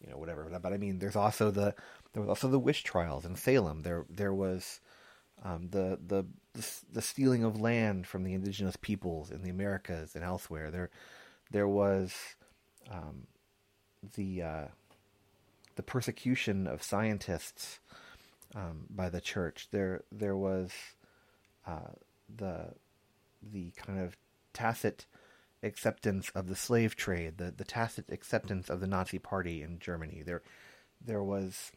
you 0.00 0.10
know, 0.10 0.18
whatever. 0.18 0.48
But 0.62 0.72
I 0.72 0.76
mean, 0.76 0.98
there's 0.98 1.16
also 1.16 1.50
the 1.50 1.74
there 2.12 2.22
was 2.22 2.28
also 2.28 2.48
the 2.48 2.58
witch 2.58 2.84
trials 2.84 3.24
in 3.24 3.36
Salem. 3.36 3.82
There 3.82 4.04
there 4.08 4.34
was 4.34 4.80
um, 5.42 5.68
the, 5.70 5.98
the 6.06 6.24
the 6.92 7.02
stealing 7.02 7.42
of 7.42 7.60
land 7.60 8.06
from 8.06 8.22
the 8.22 8.34
indigenous 8.34 8.76
peoples 8.76 9.30
in 9.30 9.42
the 9.42 9.50
Americas 9.50 10.14
and 10.14 10.24
elsewhere. 10.24 10.70
There 10.70 10.90
there 11.50 11.68
was 11.68 12.14
um, 12.90 13.26
the 14.14 14.42
uh, 14.42 14.64
the 15.76 15.82
persecution 15.82 16.66
of 16.66 16.82
scientists 16.82 17.80
um, 18.54 18.86
by 18.88 19.08
the 19.08 19.20
church. 19.20 19.68
There 19.70 20.02
there 20.12 20.36
was 20.36 20.70
uh, 21.66 21.92
the 22.34 22.74
the 23.42 23.72
kind 23.76 23.98
of 23.98 24.16
tacit 24.52 25.06
acceptance 25.64 26.30
of 26.34 26.48
the 26.48 26.56
slave 26.56 26.94
trade, 26.94 27.38
the, 27.38 27.50
the 27.50 27.64
tacit 27.64 28.10
acceptance 28.10 28.68
of 28.68 28.80
the 28.80 28.86
Nazi 28.86 29.18
Party 29.18 29.62
in 29.62 29.78
Germany. 29.78 30.22
There, 30.24 30.42
there 31.04 31.22
was 31.22 31.72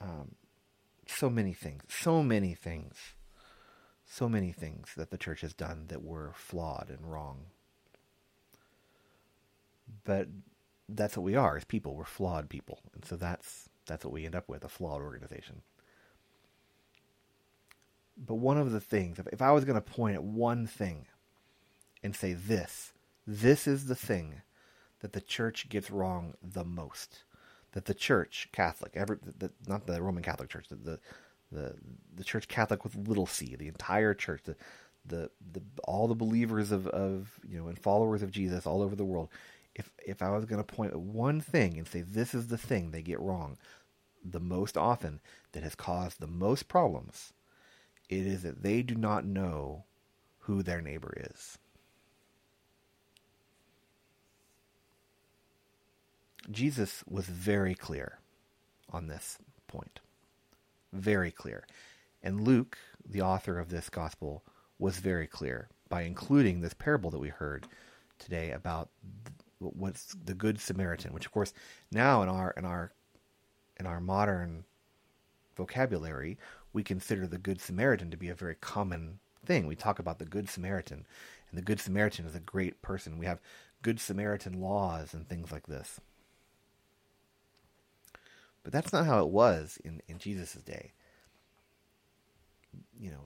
um, 0.00 0.36
so 1.06 1.28
many 1.28 1.52
things, 1.52 1.82
so 1.88 2.22
many 2.22 2.54
things, 2.54 3.14
so 4.04 4.28
many 4.28 4.52
things 4.52 4.92
that 4.96 5.10
the 5.10 5.18
church 5.18 5.40
has 5.40 5.52
done 5.52 5.86
that 5.88 6.02
were 6.02 6.32
flawed 6.34 6.88
and 6.88 7.10
wrong. 7.10 7.46
But 10.04 10.28
that's 10.88 11.16
what 11.16 11.24
we 11.24 11.36
are 11.36 11.56
as 11.56 11.64
people. 11.64 11.94
We're 11.94 12.04
flawed 12.04 12.48
people, 12.48 12.80
and 12.94 13.04
so 13.04 13.16
that's 13.16 13.68
that's 13.86 14.04
what 14.04 14.12
we 14.12 14.26
end 14.26 14.34
up 14.34 14.48
with—a 14.48 14.68
flawed 14.68 15.00
organization. 15.00 15.62
But 18.16 18.34
one 18.34 18.58
of 18.58 18.70
the 18.72 18.80
things, 18.80 19.18
if, 19.18 19.26
if 19.28 19.40
I 19.40 19.52
was 19.52 19.64
going 19.64 19.76
to 19.76 19.80
point 19.80 20.16
at 20.16 20.22
one 20.22 20.66
thing 20.66 21.06
and 22.08 22.16
say 22.16 22.32
this, 22.32 22.94
this 23.26 23.66
is 23.66 23.84
the 23.84 23.94
thing 23.94 24.40
that 25.00 25.12
the 25.12 25.20
church 25.20 25.68
gets 25.68 25.90
wrong 25.90 26.32
the 26.42 26.64
most. 26.64 27.24
That 27.72 27.84
the 27.84 27.92
church, 27.92 28.48
Catholic, 28.50 28.92
every, 28.94 29.18
the, 29.22 29.50
not 29.66 29.86
the 29.86 30.00
Roman 30.00 30.22
Catholic 30.22 30.48
Church, 30.48 30.68
the, 30.68 30.76
the 30.76 30.98
the 31.52 31.74
the 32.16 32.24
church 32.24 32.48
Catholic 32.48 32.82
with 32.82 32.96
little 32.96 33.26
c, 33.26 33.56
the 33.56 33.68
entire 33.68 34.14
church, 34.14 34.40
the 34.44 34.56
the, 35.04 35.30
the 35.52 35.60
all 35.84 36.08
the 36.08 36.14
believers 36.14 36.72
of, 36.72 36.86
of 36.88 37.38
you 37.46 37.58
know 37.58 37.68
and 37.68 37.78
followers 37.78 38.22
of 38.22 38.30
Jesus 38.30 38.66
all 38.66 38.80
over 38.80 38.96
the 38.96 39.04
world. 39.04 39.28
If 39.74 39.92
if 40.06 40.22
I 40.22 40.30
was 40.30 40.46
going 40.46 40.64
to 40.64 40.74
point 40.74 40.92
at 40.92 41.00
one 41.00 41.42
thing 41.42 41.76
and 41.76 41.86
say 41.86 42.00
this 42.00 42.34
is 42.34 42.46
the 42.46 42.56
thing 42.56 42.90
they 42.90 43.02
get 43.02 43.20
wrong 43.20 43.58
the 44.24 44.40
most 44.40 44.78
often 44.78 45.20
that 45.52 45.62
has 45.62 45.74
caused 45.74 46.20
the 46.20 46.26
most 46.26 46.68
problems, 46.68 47.34
it 48.08 48.26
is 48.26 48.42
that 48.44 48.62
they 48.62 48.80
do 48.80 48.94
not 48.94 49.26
know 49.26 49.84
who 50.40 50.62
their 50.62 50.80
neighbor 50.80 51.14
is. 51.30 51.58
Jesus 56.50 57.04
was 57.06 57.26
very 57.26 57.74
clear 57.74 58.18
on 58.90 59.06
this 59.06 59.38
point. 59.66 60.00
Very 60.92 61.30
clear. 61.30 61.66
And 62.22 62.40
Luke, 62.40 62.78
the 63.08 63.22
author 63.22 63.58
of 63.58 63.68
this 63.68 63.88
gospel, 63.88 64.42
was 64.78 64.98
very 64.98 65.26
clear 65.26 65.68
by 65.88 66.02
including 66.02 66.60
this 66.60 66.74
parable 66.74 67.10
that 67.10 67.18
we 67.18 67.28
heard 67.28 67.66
today 68.18 68.50
about 68.50 68.90
what's 69.58 70.14
the 70.24 70.34
good 70.34 70.60
Samaritan, 70.60 71.12
which 71.12 71.26
of 71.26 71.32
course 71.32 71.52
now 71.90 72.22
in 72.22 72.28
our 72.28 72.52
in 72.56 72.64
our 72.64 72.92
in 73.78 73.86
our 73.86 74.00
modern 74.00 74.64
vocabulary, 75.56 76.38
we 76.72 76.82
consider 76.82 77.26
the 77.26 77.38
good 77.38 77.60
Samaritan 77.60 78.10
to 78.10 78.16
be 78.16 78.28
a 78.28 78.34
very 78.34 78.54
common 78.54 79.18
thing. 79.44 79.66
We 79.66 79.76
talk 79.76 79.98
about 79.98 80.18
the 80.18 80.24
good 80.24 80.48
Samaritan, 80.48 81.06
and 81.50 81.58
the 81.58 81.62
good 81.62 81.80
Samaritan 81.80 82.26
is 82.26 82.34
a 82.34 82.40
great 82.40 82.80
person. 82.82 83.18
We 83.18 83.26
have 83.26 83.40
good 83.82 84.00
Samaritan 84.00 84.60
laws 84.60 85.14
and 85.14 85.28
things 85.28 85.50
like 85.50 85.66
this. 85.66 86.00
But 88.62 88.72
that's 88.72 88.92
not 88.92 89.06
how 89.06 89.20
it 89.20 89.28
was 89.28 89.78
in, 89.84 90.02
in 90.08 90.18
Jesus' 90.18 90.54
day. 90.54 90.92
You 92.98 93.10
know, 93.10 93.24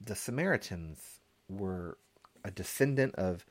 the 0.00 0.14
Samaritans 0.14 1.20
were 1.48 1.98
a 2.44 2.50
descendant 2.50 3.14
of 3.16 3.44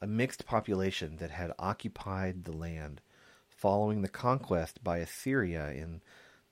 a 0.00 0.06
mixed 0.06 0.46
population 0.46 1.16
that 1.18 1.30
had 1.30 1.52
occupied 1.58 2.44
the 2.44 2.52
land 2.52 3.00
following 3.48 4.02
the 4.02 4.08
conquest 4.08 4.82
by 4.82 4.98
Assyria 4.98 5.70
in 5.70 6.00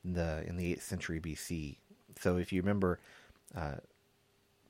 the 0.05 0.45
in 0.47 0.57
the 0.57 0.75
8th 0.75 0.83
century 0.83 1.21
BC. 1.21 1.77
So 2.21 2.37
if 2.37 2.53
you 2.53 2.61
remember, 2.61 2.99
uh, 3.55 3.77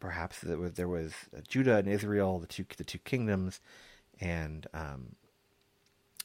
perhaps 0.00 0.40
there 0.40 0.58
was, 0.58 0.72
there 0.72 0.88
was 0.88 1.12
Judah 1.48 1.76
and 1.76 1.88
Israel, 1.88 2.38
the 2.38 2.46
two 2.46 2.64
the 2.76 2.84
two 2.84 2.98
kingdoms, 2.98 3.60
and 4.20 4.66
um, 4.74 5.16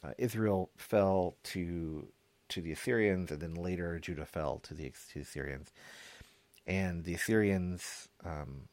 uh, 0.03 0.11
Israel 0.17 0.69
fell 0.77 1.35
to 1.43 2.07
to 2.49 2.61
the 2.61 2.71
Assyrians, 2.71 3.31
and 3.31 3.41
then 3.41 3.55
later 3.55 3.99
Judah 3.99 4.25
fell 4.25 4.59
to 4.59 4.73
the, 4.73 4.89
to 4.89 5.15
the 5.15 5.21
Assyrians, 5.21 5.71
and 6.65 7.03
the 7.03 7.13
Assyrians. 7.13 8.09
Um, 8.25 8.67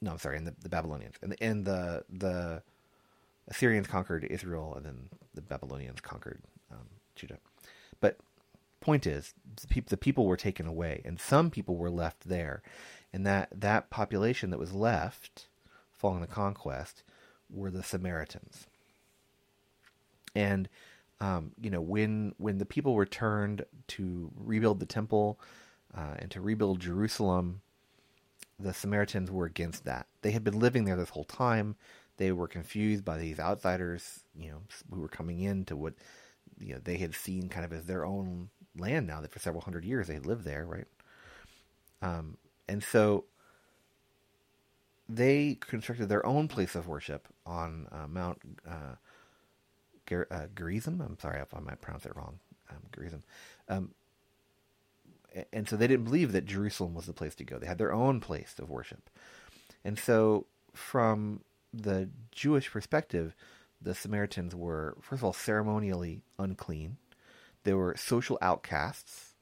no, 0.00 0.12
I'm 0.12 0.18
sorry, 0.18 0.36
and 0.36 0.46
the, 0.46 0.54
the 0.62 0.68
Babylonians, 0.68 1.16
and 1.22 1.32
the, 1.32 1.42
and 1.42 1.64
the 1.64 2.04
the 2.10 2.62
Assyrians 3.48 3.86
conquered 3.86 4.24
Israel, 4.24 4.74
and 4.76 4.84
then 4.84 5.08
the 5.34 5.42
Babylonians 5.42 6.00
conquered 6.00 6.42
um, 6.70 6.86
Judah. 7.14 7.38
But 8.00 8.18
point 8.80 9.06
is, 9.06 9.34
the, 9.60 9.66
pe- 9.66 9.80
the 9.80 9.96
people 9.96 10.26
were 10.26 10.36
taken 10.36 10.66
away, 10.66 11.02
and 11.04 11.20
some 11.20 11.50
people 11.50 11.76
were 11.76 11.90
left 11.90 12.28
there, 12.28 12.62
and 13.12 13.26
that 13.26 13.48
that 13.52 13.90
population 13.90 14.50
that 14.50 14.58
was 14.58 14.72
left 14.72 15.48
following 15.92 16.20
the 16.20 16.26
conquest 16.26 17.02
were 17.50 17.70
the 17.70 17.82
Samaritans. 17.82 18.66
And 20.34 20.68
um, 21.24 21.52
you 21.58 21.70
know, 21.70 21.80
when 21.80 22.34
when 22.36 22.58
the 22.58 22.66
people 22.66 22.98
returned 22.98 23.64
to 23.88 24.30
rebuild 24.36 24.78
the 24.78 24.84
temple 24.84 25.40
uh, 25.96 26.16
and 26.18 26.30
to 26.32 26.40
rebuild 26.42 26.80
Jerusalem, 26.80 27.62
the 28.60 28.74
Samaritans 28.74 29.30
were 29.30 29.46
against 29.46 29.86
that. 29.86 30.06
They 30.20 30.32
had 30.32 30.44
been 30.44 30.58
living 30.58 30.84
there 30.84 30.96
this 30.96 31.08
whole 31.08 31.24
time. 31.24 31.76
They 32.18 32.30
were 32.30 32.46
confused 32.46 33.06
by 33.06 33.16
these 33.16 33.40
outsiders, 33.40 34.24
you 34.38 34.50
know, 34.50 34.58
who 34.92 35.00
were 35.00 35.08
coming 35.08 35.40
in 35.40 35.64
to 35.64 35.76
what 35.76 35.94
you 36.60 36.74
know 36.74 36.80
they 36.84 36.98
had 36.98 37.14
seen 37.14 37.48
kind 37.48 37.64
of 37.64 37.72
as 37.72 37.86
their 37.86 38.04
own 38.04 38.50
land 38.76 39.06
now 39.06 39.22
that 39.22 39.32
for 39.32 39.38
several 39.38 39.62
hundred 39.62 39.86
years 39.86 40.08
they 40.08 40.14
had 40.14 40.26
lived 40.26 40.44
there, 40.44 40.66
right? 40.66 40.86
Um, 42.02 42.36
and 42.68 42.82
so 42.82 43.24
they 45.08 45.56
constructed 45.58 46.10
their 46.10 46.26
own 46.26 46.48
place 46.48 46.74
of 46.74 46.86
worship 46.86 47.28
on 47.46 47.86
uh, 47.90 48.06
Mount 48.08 48.40
uh, 48.68 48.96
Uh. 50.10 50.46
I'm 51.00 51.18
sorry 51.20 51.40
if 51.40 51.54
I 51.54 51.60
might 51.60 51.80
pronounce 51.80 52.06
it 52.06 52.16
wrong. 52.16 52.38
Um. 52.70 53.22
Um, 53.68 53.90
and 55.52 55.68
so 55.68 55.76
they 55.76 55.86
didn't 55.86 56.04
believe 56.04 56.32
that 56.32 56.46
Jerusalem 56.46 56.94
was 56.94 57.06
the 57.06 57.12
place 57.12 57.34
to 57.36 57.44
go. 57.44 57.58
They 57.58 57.66
had 57.66 57.78
their 57.78 57.92
own 57.92 58.20
place 58.20 58.54
of 58.58 58.70
worship. 58.70 59.10
And 59.84 59.98
so, 59.98 60.46
from 60.72 61.40
the 61.72 62.08
Jewish 62.30 62.70
perspective, 62.70 63.34
the 63.80 63.94
Samaritans 63.94 64.54
were, 64.54 64.96
first 65.00 65.20
of 65.20 65.24
all, 65.24 65.32
ceremonially 65.32 66.22
unclean. 66.38 66.96
They 67.64 67.74
were 67.74 67.96
social 67.98 68.38
outcasts. 68.40 69.34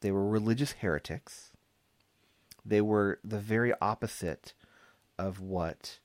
They 0.00 0.10
were 0.10 0.26
religious 0.26 0.72
heretics. 0.72 1.50
They 2.64 2.80
were 2.80 3.18
the 3.24 3.38
very 3.38 3.72
opposite 3.80 4.54
of 5.18 5.40
what 5.40 5.98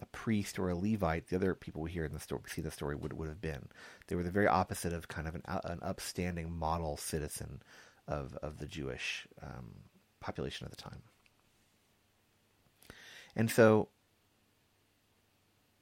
a 0.00 0.06
priest 0.06 0.58
or 0.58 0.70
a 0.70 0.76
Levite, 0.76 1.28
the 1.28 1.36
other 1.36 1.54
people 1.54 1.82
we 1.82 1.90
hear 1.90 2.04
in 2.04 2.12
the 2.12 2.20
story, 2.20 2.42
see 2.46 2.62
the 2.62 2.70
story 2.70 2.94
would 2.94 3.12
would 3.12 3.28
have 3.28 3.40
been. 3.40 3.68
They 4.06 4.16
were 4.16 4.22
the 4.22 4.30
very 4.30 4.46
opposite 4.46 4.92
of 4.92 5.08
kind 5.08 5.26
of 5.26 5.34
an, 5.34 5.42
an 5.46 5.80
upstanding 5.82 6.56
model 6.56 6.96
citizen 6.96 7.62
of 8.06 8.36
of 8.42 8.58
the 8.58 8.66
Jewish 8.66 9.26
um, 9.42 9.74
population 10.20 10.64
at 10.64 10.70
the 10.70 10.82
time. 10.82 11.02
And 13.36 13.50
so, 13.50 13.88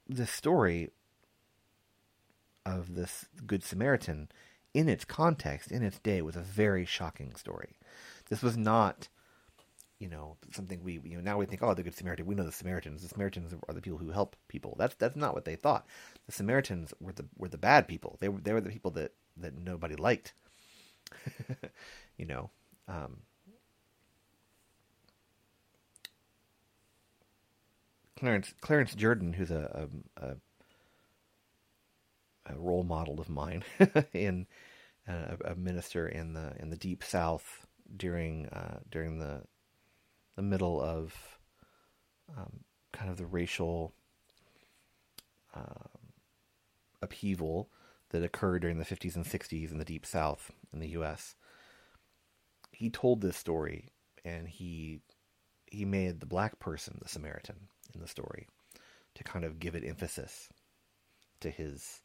the 0.07 0.27
story 0.27 0.91
of 2.65 2.95
this 2.95 3.25
Good 3.45 3.63
Samaritan, 3.63 4.29
in 4.73 4.89
its 4.89 5.05
context, 5.05 5.71
in 5.71 5.83
its 5.83 5.99
day, 5.99 6.21
was 6.21 6.35
a 6.35 6.41
very 6.41 6.85
shocking 6.85 7.33
story. 7.35 7.77
This 8.29 8.41
was 8.41 8.57
not 8.57 9.07
you 9.99 10.07
know 10.07 10.37
something 10.51 10.83
we 10.83 10.99
you 11.03 11.15
know 11.17 11.21
now 11.21 11.37
we 11.37 11.45
think 11.45 11.63
oh 11.63 11.73
the 11.73 11.83
good 11.83 11.95
Samaritan. 11.95 12.25
We 12.25 12.35
know 12.35 12.43
the 12.43 12.51
Samaritans. 12.51 13.01
The 13.01 13.09
Samaritans 13.09 13.53
are 13.67 13.73
the 13.73 13.81
people 13.81 13.99
who 13.99 14.11
help 14.11 14.35
people. 14.47 14.75
That's 14.77 14.95
that's 14.95 15.15
not 15.15 15.33
what 15.33 15.45
they 15.45 15.55
thought. 15.55 15.87
The 16.25 16.31
Samaritans 16.31 16.93
were 16.99 17.13
the 17.13 17.25
were 17.37 17.49
the 17.49 17.57
bad 17.57 17.87
people. 17.87 18.17
They 18.19 18.29
were 18.29 18.39
they 18.39 18.53
were 18.53 18.61
the 18.61 18.69
people 18.69 18.91
that 18.91 19.13
that 19.37 19.57
nobody 19.57 19.95
liked. 19.95 20.33
You 22.17 22.25
know 22.25 22.49
um, 22.87 23.17
Clarence 28.17 28.53
Clarence 28.59 28.95
Jordan 28.95 29.33
who's 29.33 29.51
a 29.51 29.89
a, 30.17 30.35
a 32.47 32.57
role 32.57 32.83
model 32.83 33.19
of 33.19 33.29
mine 33.29 33.63
in 34.13 34.47
uh, 35.07 35.35
a 35.45 35.55
minister 35.55 36.07
in 36.07 36.33
the 36.33 36.53
in 36.59 36.69
the 36.69 36.77
deep 36.77 37.03
south 37.03 37.67
during 37.95 38.47
uh, 38.47 38.79
during 38.89 39.19
the 39.19 39.43
the 40.37 40.43
middle 40.43 40.79
of 40.79 41.37
um, 42.37 42.61
kind 42.93 43.11
of 43.11 43.17
the 43.17 43.25
racial 43.25 43.91
uh, 45.53 45.89
upheaval 47.01 47.69
that 48.11 48.23
occurred 48.23 48.61
during 48.61 48.77
the 48.77 48.85
50s 48.85 49.15
and 49.15 49.25
60s 49.25 49.71
in 49.71 49.79
the 49.79 49.85
Deep 49.85 50.05
South 50.05 50.51
in 50.71 50.79
the 50.79 50.89
U.S. 50.89 51.35
He 52.71 52.89
told 52.89 53.19
this 53.19 53.35
story, 53.35 53.89
and 54.23 54.47
he 54.47 55.01
he 55.69 55.83
made 55.83 56.21
the 56.21 56.25
black 56.25 56.59
person 56.59 56.97
the 57.01 57.09
Samaritan 57.09 57.67
in 57.93 57.99
the 57.99 58.07
story 58.07 58.47
to 59.15 59.23
kind 59.23 59.43
of 59.43 59.59
give 59.59 59.75
it 59.75 59.83
emphasis 59.83 60.47
to 61.41 61.49
his 61.49 62.01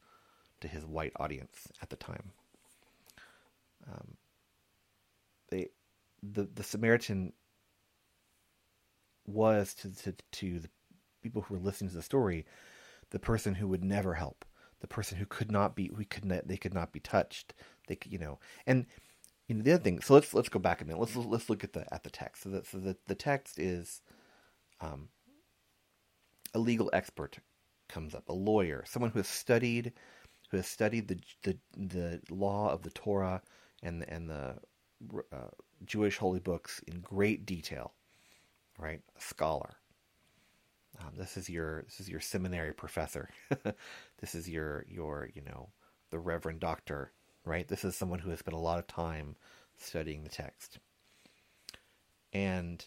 to 0.60 0.68
his 0.68 0.84
white 0.84 1.12
audience 1.16 1.68
at 1.82 1.90
the 1.90 1.96
time. 1.96 2.32
Um, 3.86 4.16
they 5.50 5.68
the 6.22 6.48
the 6.52 6.64
Samaritan 6.64 7.34
was 9.26 9.74
to, 9.74 9.94
to, 10.02 10.14
to 10.32 10.58
the 10.60 10.68
people 11.22 11.42
who 11.42 11.54
were 11.54 11.60
listening 11.60 11.90
to 11.90 11.96
the 11.96 12.02
story, 12.02 12.44
the 13.10 13.18
person 13.18 13.54
who 13.54 13.68
would 13.68 13.84
never 13.84 14.14
help, 14.14 14.44
the 14.80 14.86
person 14.86 15.18
who 15.18 15.26
could 15.26 15.50
not 15.50 15.76
be, 15.76 15.90
we 15.94 16.04
could 16.04 16.24
not, 16.24 16.48
they 16.48 16.56
could 16.56 16.74
not 16.74 16.92
be 16.92 17.00
touched. 17.00 17.54
They, 17.86 17.98
you 18.06 18.18
know, 18.18 18.38
and 18.66 18.86
you 19.48 19.54
know 19.54 19.62
the 19.62 19.72
other 19.72 19.82
thing. 19.82 20.00
So 20.00 20.14
let's 20.14 20.32
let's 20.34 20.48
go 20.48 20.58
back 20.58 20.80
a 20.80 20.84
minute. 20.84 21.00
Let's 21.00 21.16
let's 21.16 21.50
look 21.50 21.64
at 21.64 21.72
the 21.72 21.92
at 21.92 22.04
the 22.04 22.10
text. 22.10 22.44
So, 22.44 22.62
so 22.64 22.78
the 22.78 22.96
the 23.06 23.14
text 23.14 23.58
is, 23.58 24.00
um, 24.80 25.08
a 26.54 26.58
legal 26.58 26.90
expert 26.92 27.38
comes 27.88 28.14
up, 28.14 28.28
a 28.28 28.32
lawyer, 28.32 28.84
someone 28.86 29.10
who 29.10 29.18
has 29.18 29.28
studied, 29.28 29.92
who 30.50 30.56
has 30.56 30.66
studied 30.66 31.08
the 31.08 31.18
the 31.42 31.58
the 31.76 32.20
law 32.30 32.70
of 32.70 32.82
the 32.82 32.90
Torah 32.90 33.42
and 33.82 34.04
and 34.08 34.30
the 34.30 34.56
uh, 35.32 35.50
Jewish 35.84 36.18
holy 36.18 36.40
books 36.40 36.80
in 36.86 37.00
great 37.00 37.44
detail 37.44 37.92
right? 38.78 39.00
A 39.16 39.20
scholar. 39.20 39.76
Um, 41.00 41.12
this 41.16 41.36
is 41.36 41.48
your 41.48 41.82
this 41.82 42.00
is 42.00 42.08
your 42.08 42.20
seminary 42.20 42.72
professor. 42.72 43.30
this 44.20 44.34
is 44.34 44.48
your 44.48 44.84
your 44.88 45.30
you 45.34 45.42
know 45.42 45.70
the 46.10 46.18
reverend 46.18 46.60
doctor, 46.60 47.12
right? 47.44 47.66
This 47.66 47.84
is 47.84 47.96
someone 47.96 48.18
who 48.20 48.30
has 48.30 48.40
spent 48.40 48.56
a 48.56 48.60
lot 48.60 48.78
of 48.78 48.86
time 48.86 49.36
studying 49.78 50.22
the 50.22 50.28
text, 50.28 50.78
and 52.32 52.84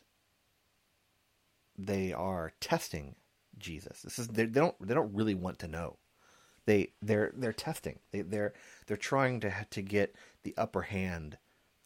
they 1.78 2.14
are 2.14 2.54
testing 2.60 3.16
Jesus. 3.58 4.02
This 4.02 4.20
is 4.20 4.28
they, 4.28 4.46
don't 4.46 4.76
they 4.86 4.94
don't 4.94 5.14
really 5.14 5.36
want 5.36 5.60
to 5.60 5.68
know. 5.68 5.98
They 6.66 6.94
they're 7.02 7.32
they're 7.36 7.54
testing. 7.54 8.00
They 8.12 8.22
they're 8.22 8.54
they're 8.88 8.98
trying 8.98 9.40
to 9.42 9.54
to 9.70 9.82
get 9.82 10.16
the 10.44 10.54
upper 10.58 10.84
hand 10.84 11.38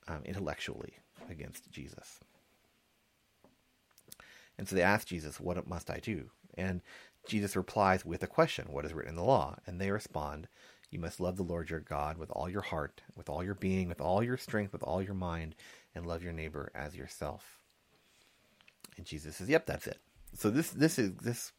um, 0.08 0.22
intellectually 0.26 0.98
against 1.30 1.72
Jesus. 1.72 2.20
And 4.60 4.68
so 4.68 4.76
they 4.76 4.84
ask 4.84 5.08
Jesus, 5.08 5.40
What 5.40 5.66
must 5.68 5.90
I 5.90 6.00
do? 6.00 6.32
And 6.56 6.82
Jesus 7.26 7.56
replies 7.56 8.04
with 8.04 8.22
a 8.24 8.28
question, 8.28 8.68
What 8.70 8.86
is 8.86 8.94
written 8.94 9.12
in 9.12 9.16
the 9.16 9.24
law? 9.24 9.56
And 9.66 9.80
they 9.80 9.90
respond, 9.90 10.50
You 10.92 11.00
must 11.00 11.22
love 11.22 11.38
the 11.38 11.44
Lord 11.44 11.70
your 11.70 11.80
God 11.80 12.18
with 12.18 12.30
all 12.32 12.50
your 12.50 12.62
heart, 12.62 13.02
with 13.16 13.30
all 13.30 13.42
your 13.42 13.56
being, 13.56 13.88
with 13.88 14.02
all 14.02 14.22
your 14.22 14.36
strength, 14.36 14.74
with 14.74 14.84
all 14.84 15.02
your 15.02 15.14
mind, 15.14 15.56
and 15.96 16.06
love 16.06 16.22
your 16.22 16.34
neighbor 16.34 16.72
as 16.76 16.94
yourself. 16.94 17.58
And 18.98 19.06
Jesus 19.06 19.38
says, 19.38 19.48
Yep, 19.48 19.66
that's 19.66 19.88
it. 19.88 20.02
So 20.36 20.50
this 20.50 20.72
this 20.72 21.00
is 21.00 21.14
this 21.16 21.54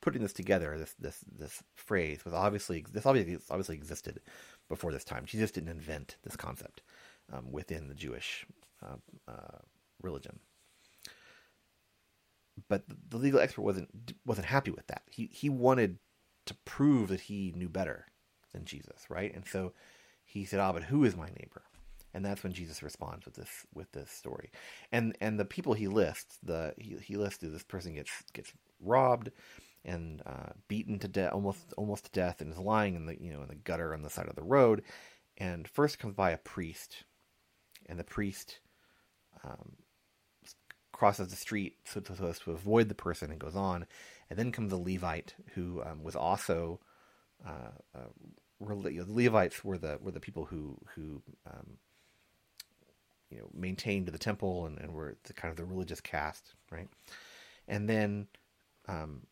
putting 0.00 0.22
this 0.22 0.32
together, 0.32 0.76
this 0.76 0.94
this 0.98 1.24
this 1.38 1.62
phrase 1.76 2.24
was 2.24 2.34
obviously 2.34 2.84
this 2.92 3.06
obviously 3.06 3.38
obviously 3.48 3.76
existed 3.76 4.18
before 4.68 4.90
this 4.90 5.04
time. 5.04 5.24
Jesus 5.24 5.52
didn't 5.52 5.70
invent 5.70 6.16
this 6.24 6.34
concept 6.34 6.82
um, 7.32 7.52
within 7.52 7.86
the 7.86 7.94
Jewish 7.94 8.44
uh, 8.82 8.96
uh, 9.28 9.58
religion 10.02 10.40
but 12.68 12.84
the 13.08 13.16
legal 13.16 13.40
expert 13.40 13.62
wasn't 13.62 14.14
wasn't 14.24 14.46
happy 14.46 14.70
with 14.70 14.86
that. 14.88 15.02
He 15.10 15.28
he 15.32 15.48
wanted 15.48 15.98
to 16.46 16.54
prove 16.64 17.08
that 17.08 17.20
he 17.20 17.52
knew 17.56 17.68
better 17.68 18.06
than 18.52 18.64
Jesus, 18.64 19.06
right? 19.08 19.34
And 19.34 19.46
so 19.46 19.72
he 20.24 20.44
said, 20.44 20.60
"Ah, 20.60 20.72
but 20.72 20.84
who 20.84 21.04
is 21.04 21.16
my 21.16 21.28
neighbor?" 21.28 21.62
And 22.14 22.24
that's 22.24 22.42
when 22.42 22.52
Jesus 22.52 22.82
responds 22.82 23.24
with 23.24 23.34
this 23.34 23.66
with 23.74 23.92
this 23.92 24.10
story. 24.10 24.50
And 24.92 25.16
and 25.20 25.38
the 25.38 25.44
people 25.44 25.74
he 25.74 25.88
lists, 25.88 26.38
the 26.42 26.74
he 26.78 26.96
he 27.02 27.16
lists 27.16 27.38
this 27.40 27.64
person 27.64 27.94
gets 27.94 28.10
gets 28.32 28.52
robbed 28.80 29.30
and 29.84 30.22
uh, 30.26 30.52
beaten 30.68 30.98
to 31.00 31.08
death, 31.08 31.32
almost 31.32 31.72
almost 31.76 32.04
to 32.06 32.10
death, 32.10 32.40
and 32.40 32.52
is 32.52 32.58
lying 32.58 32.94
in 32.94 33.06
the 33.06 33.20
you 33.20 33.32
know 33.32 33.42
in 33.42 33.48
the 33.48 33.54
gutter 33.54 33.94
on 33.94 34.02
the 34.02 34.10
side 34.10 34.28
of 34.28 34.36
the 34.36 34.42
road. 34.42 34.82
And 35.36 35.68
first 35.68 35.98
comes 35.98 36.14
by 36.14 36.30
a 36.32 36.38
priest, 36.38 37.04
and 37.86 37.98
the 37.98 38.04
priest 38.04 38.60
um, 39.44 39.76
crosses 40.98 41.28
the 41.28 41.36
street 41.36 41.76
so 41.84 42.02
so 42.02 42.26
as 42.26 42.40
to 42.40 42.50
avoid 42.50 42.88
the 42.88 42.94
person 42.94 43.30
and 43.30 43.40
goes 43.40 43.56
on. 43.56 43.86
And 44.28 44.38
then 44.38 44.52
comes 44.52 44.72
a 44.72 44.76
Levite 44.76 45.34
who 45.54 45.82
um, 45.82 46.02
was 46.02 46.16
also 46.16 46.80
uh, 47.46 47.70
uh, 47.94 48.08
the 48.60 49.04
Levites 49.06 49.64
were 49.64 49.78
the 49.78 49.98
were 50.02 50.10
the 50.10 50.20
people 50.20 50.44
who 50.44 50.76
who 50.94 51.22
um, 51.46 51.78
you 53.30 53.38
know 53.38 53.48
maintained 53.54 54.08
the 54.08 54.18
temple 54.18 54.66
and, 54.66 54.78
and 54.78 54.92
were 54.92 55.16
the 55.24 55.32
kind 55.32 55.50
of 55.50 55.56
the 55.56 55.64
religious 55.64 56.00
caste, 56.00 56.54
right? 56.70 56.88
And 57.68 57.88
then 57.88 58.26
um, 58.88 59.22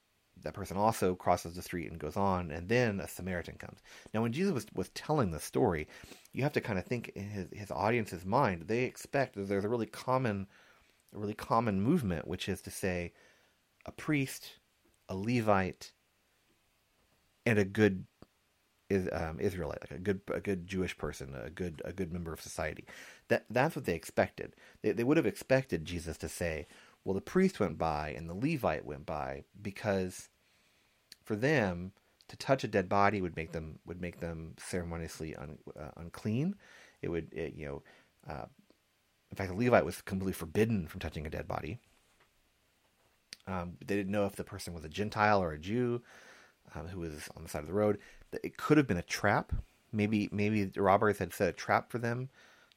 that 0.42 0.55
person 0.55 0.76
also 0.76 1.14
crosses 1.14 1.55
the 1.55 1.62
street 1.62 1.90
and 1.90 1.98
goes 1.98 2.16
on, 2.16 2.50
and 2.50 2.68
then 2.68 3.00
a 3.00 3.09
Samaritan 3.09 3.57
comes. 3.57 3.81
Now, 4.12 4.22
when 4.22 4.33
Jesus 4.33 4.52
was, 4.52 4.66
was 4.74 4.90
telling 4.90 5.31
the 5.31 5.40
story, 5.40 5.88
you 6.33 6.42
have 6.42 6.52
to 6.52 6.61
kind 6.61 6.79
of 6.79 6.85
think 6.85 7.09
in 7.14 7.29
his, 7.29 7.46
his 7.52 7.70
audience's 7.70 8.24
mind. 8.24 8.64
They 8.66 8.85
expect 8.85 9.35
that 9.35 9.48
there's 9.48 9.64
a 9.64 9.68
really 9.68 9.87
common, 9.87 10.46
a 11.16 11.18
really 11.18 11.35
common 11.35 11.81
movement, 11.81 12.29
which 12.29 12.48
is 12.48 12.61
to 12.62 12.70
say, 12.70 13.12
a 13.87 13.92
priest, 13.92 14.59
a 15.09 15.16
Levite, 15.16 15.92
and 17.44 17.59
a 17.59 17.64
good 17.64 18.05
um, 19.12 19.40
Israelite, 19.40 19.81
like 19.81 19.90
a 19.98 20.02
good 20.02 20.20
a 20.33 20.40
good 20.40 20.66
Jewish 20.66 20.96
person, 20.96 21.35
a 21.35 21.50
good 21.50 21.83
a 21.85 21.92
good 21.92 22.12
member 22.12 22.33
of 22.33 22.40
society. 22.40 22.85
That 23.29 23.46
that's 23.50 23.74
what 23.74 23.85
they 23.85 23.94
expected. 23.94 24.55
They 24.83 24.92
they 24.92 25.05
would 25.05 25.16
have 25.16 25.26
expected 25.26 25.85
Jesus 25.85 26.16
to 26.18 26.29
say, 26.29 26.66
"Well, 27.05 27.14
the 27.14 27.20
priest 27.20 27.59
went 27.61 27.79
by 27.79 28.11
and 28.11 28.29
the 28.29 28.35
Levite 28.35 28.85
went 28.85 29.07
by," 29.07 29.44
because 29.61 30.29
for 31.24 31.37
them 31.37 31.92
to 32.29 32.37
touch 32.37 32.64
a 32.64 32.68
dead 32.68 32.88
body 32.88 33.20
would 33.20 33.37
make 33.37 33.52
them 33.52 33.79
would 33.87 34.00
make 34.00 34.20
them 34.20 34.55
ceremoniously 34.59 35.35
un, 35.37 35.59
uh, 35.79 35.90
unclean. 35.96 36.57
It 37.02 37.09
would 37.09 37.33
it, 37.33 37.55
you 37.55 37.66
know. 37.66 37.83
Uh, 38.29 38.46
in 39.37 39.46
fact, 39.46 39.57
the 39.57 39.64
Levite 39.64 39.85
was 39.85 40.01
completely 40.01 40.33
forbidden 40.33 40.87
from 40.87 41.01
touching 41.01 41.27
a 41.27 41.31
dead 41.31 41.46
body. 41.46 41.79
Um, 43.46 43.77
they 43.85 43.96
didn't 43.96 44.12
know 44.12 44.27
if 44.27 44.37
the 44.37 44.44
person 44.44 44.75
was 44.75 44.85
a 44.85 44.88
Gentile 44.88 45.42
or 45.42 45.53
a 45.53 45.59
Jew 45.59 46.03
um, 46.75 46.88
who 46.88 47.01
was 47.01 47.29
on 47.37 47.42
the 47.42 47.49
side 47.49 47.61
of 47.61 47.68
the 47.68 47.72
road 47.72 47.99
it 48.42 48.57
could 48.57 48.77
have 48.77 48.87
been 48.87 48.96
a 48.96 49.03
trap. 49.03 49.53
Maybe 49.92 50.29
maybe 50.33 50.64
the 50.64 50.83
robbers 50.83 51.18
had 51.18 51.33
set 51.33 51.49
a 51.49 51.53
trap 51.53 51.90
for 51.90 51.99
them 51.99 52.29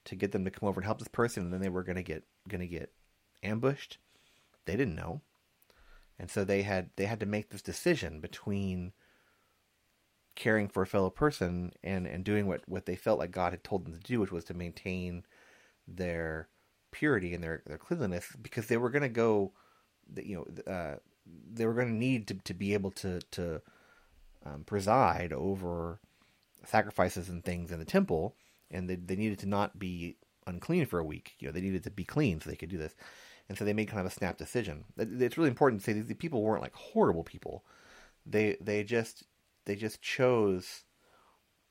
to 0.05 0.15
get 0.15 0.31
them 0.31 0.45
to 0.45 0.51
come 0.51 0.69
over 0.69 0.79
and 0.79 0.85
help 0.85 0.99
this 0.99 1.07
person, 1.07 1.43
and 1.43 1.53
then 1.53 1.61
they 1.61 1.69
were 1.69 1.83
going 1.83 1.95
to 1.95 2.03
get 2.03 2.23
going 2.47 2.61
to 2.61 2.67
get 2.67 2.91
ambushed. 3.43 3.97
They 4.65 4.75
didn't 4.75 4.95
know, 4.95 5.21
and 6.17 6.29
so 6.29 6.43
they 6.43 6.61
had 6.61 6.89
they 6.95 7.05
had 7.05 7.19
to 7.19 7.25
make 7.25 7.49
this 7.49 7.61
decision 7.61 8.19
between 8.19 8.93
caring 10.35 10.69
for 10.69 10.83
a 10.83 10.87
fellow 10.87 11.09
person 11.09 11.73
and 11.83 12.07
and 12.07 12.23
doing 12.23 12.47
what 12.47 12.61
what 12.67 12.85
they 12.85 12.95
felt 12.95 13.19
like 13.19 13.31
God 13.31 13.51
had 13.51 13.63
told 13.63 13.85
them 13.85 13.93
to 13.93 13.99
do, 13.99 14.19
which 14.19 14.31
was 14.31 14.45
to 14.45 14.53
maintain 14.53 15.25
their 15.97 16.49
purity 16.91 17.33
and 17.33 17.43
their 17.43 17.63
their 17.65 17.77
cleanliness, 17.77 18.35
because 18.41 18.67
they 18.67 18.77
were 18.77 18.89
going 18.89 19.03
to 19.03 19.09
go, 19.09 19.53
you 20.15 20.35
know, 20.35 20.71
uh, 20.73 20.95
they 21.25 21.65
were 21.65 21.73
going 21.73 21.87
to 21.87 21.93
need 21.93 22.27
to 22.27 22.33
to 22.35 22.53
be 22.53 22.73
able 22.73 22.91
to 22.91 23.19
to 23.31 23.61
um, 24.45 24.63
preside 24.65 25.33
over 25.33 25.99
sacrifices 26.65 27.29
and 27.29 27.43
things 27.43 27.71
in 27.71 27.79
the 27.79 27.85
temple, 27.85 28.35
and 28.71 28.89
they, 28.89 28.95
they 28.95 29.15
needed 29.15 29.39
to 29.39 29.47
not 29.47 29.79
be 29.79 30.17
unclean 30.47 30.85
for 30.85 30.99
a 30.99 31.05
week. 31.05 31.33
You 31.39 31.47
know, 31.47 31.51
they 31.51 31.61
needed 31.61 31.83
to 31.83 31.91
be 31.91 32.03
clean 32.03 32.39
so 32.39 32.49
they 32.49 32.55
could 32.55 32.69
do 32.69 32.77
this. 32.77 32.95
And 33.47 33.57
so 33.57 33.65
they 33.65 33.73
made 33.73 33.87
kind 33.87 33.99
of 33.99 34.05
a 34.05 34.11
snap 34.11 34.37
decision. 34.37 34.85
It's 34.97 35.37
really 35.37 35.49
important 35.49 35.81
to 35.81 35.85
say 35.85 35.93
these 35.93 36.15
people 36.17 36.43
weren't 36.43 36.61
like 36.61 36.75
horrible 36.75 37.23
people. 37.23 37.63
They 38.25 38.57
they 38.61 38.83
just 38.83 39.23
they 39.65 39.75
just 39.75 40.01
chose 40.01 40.83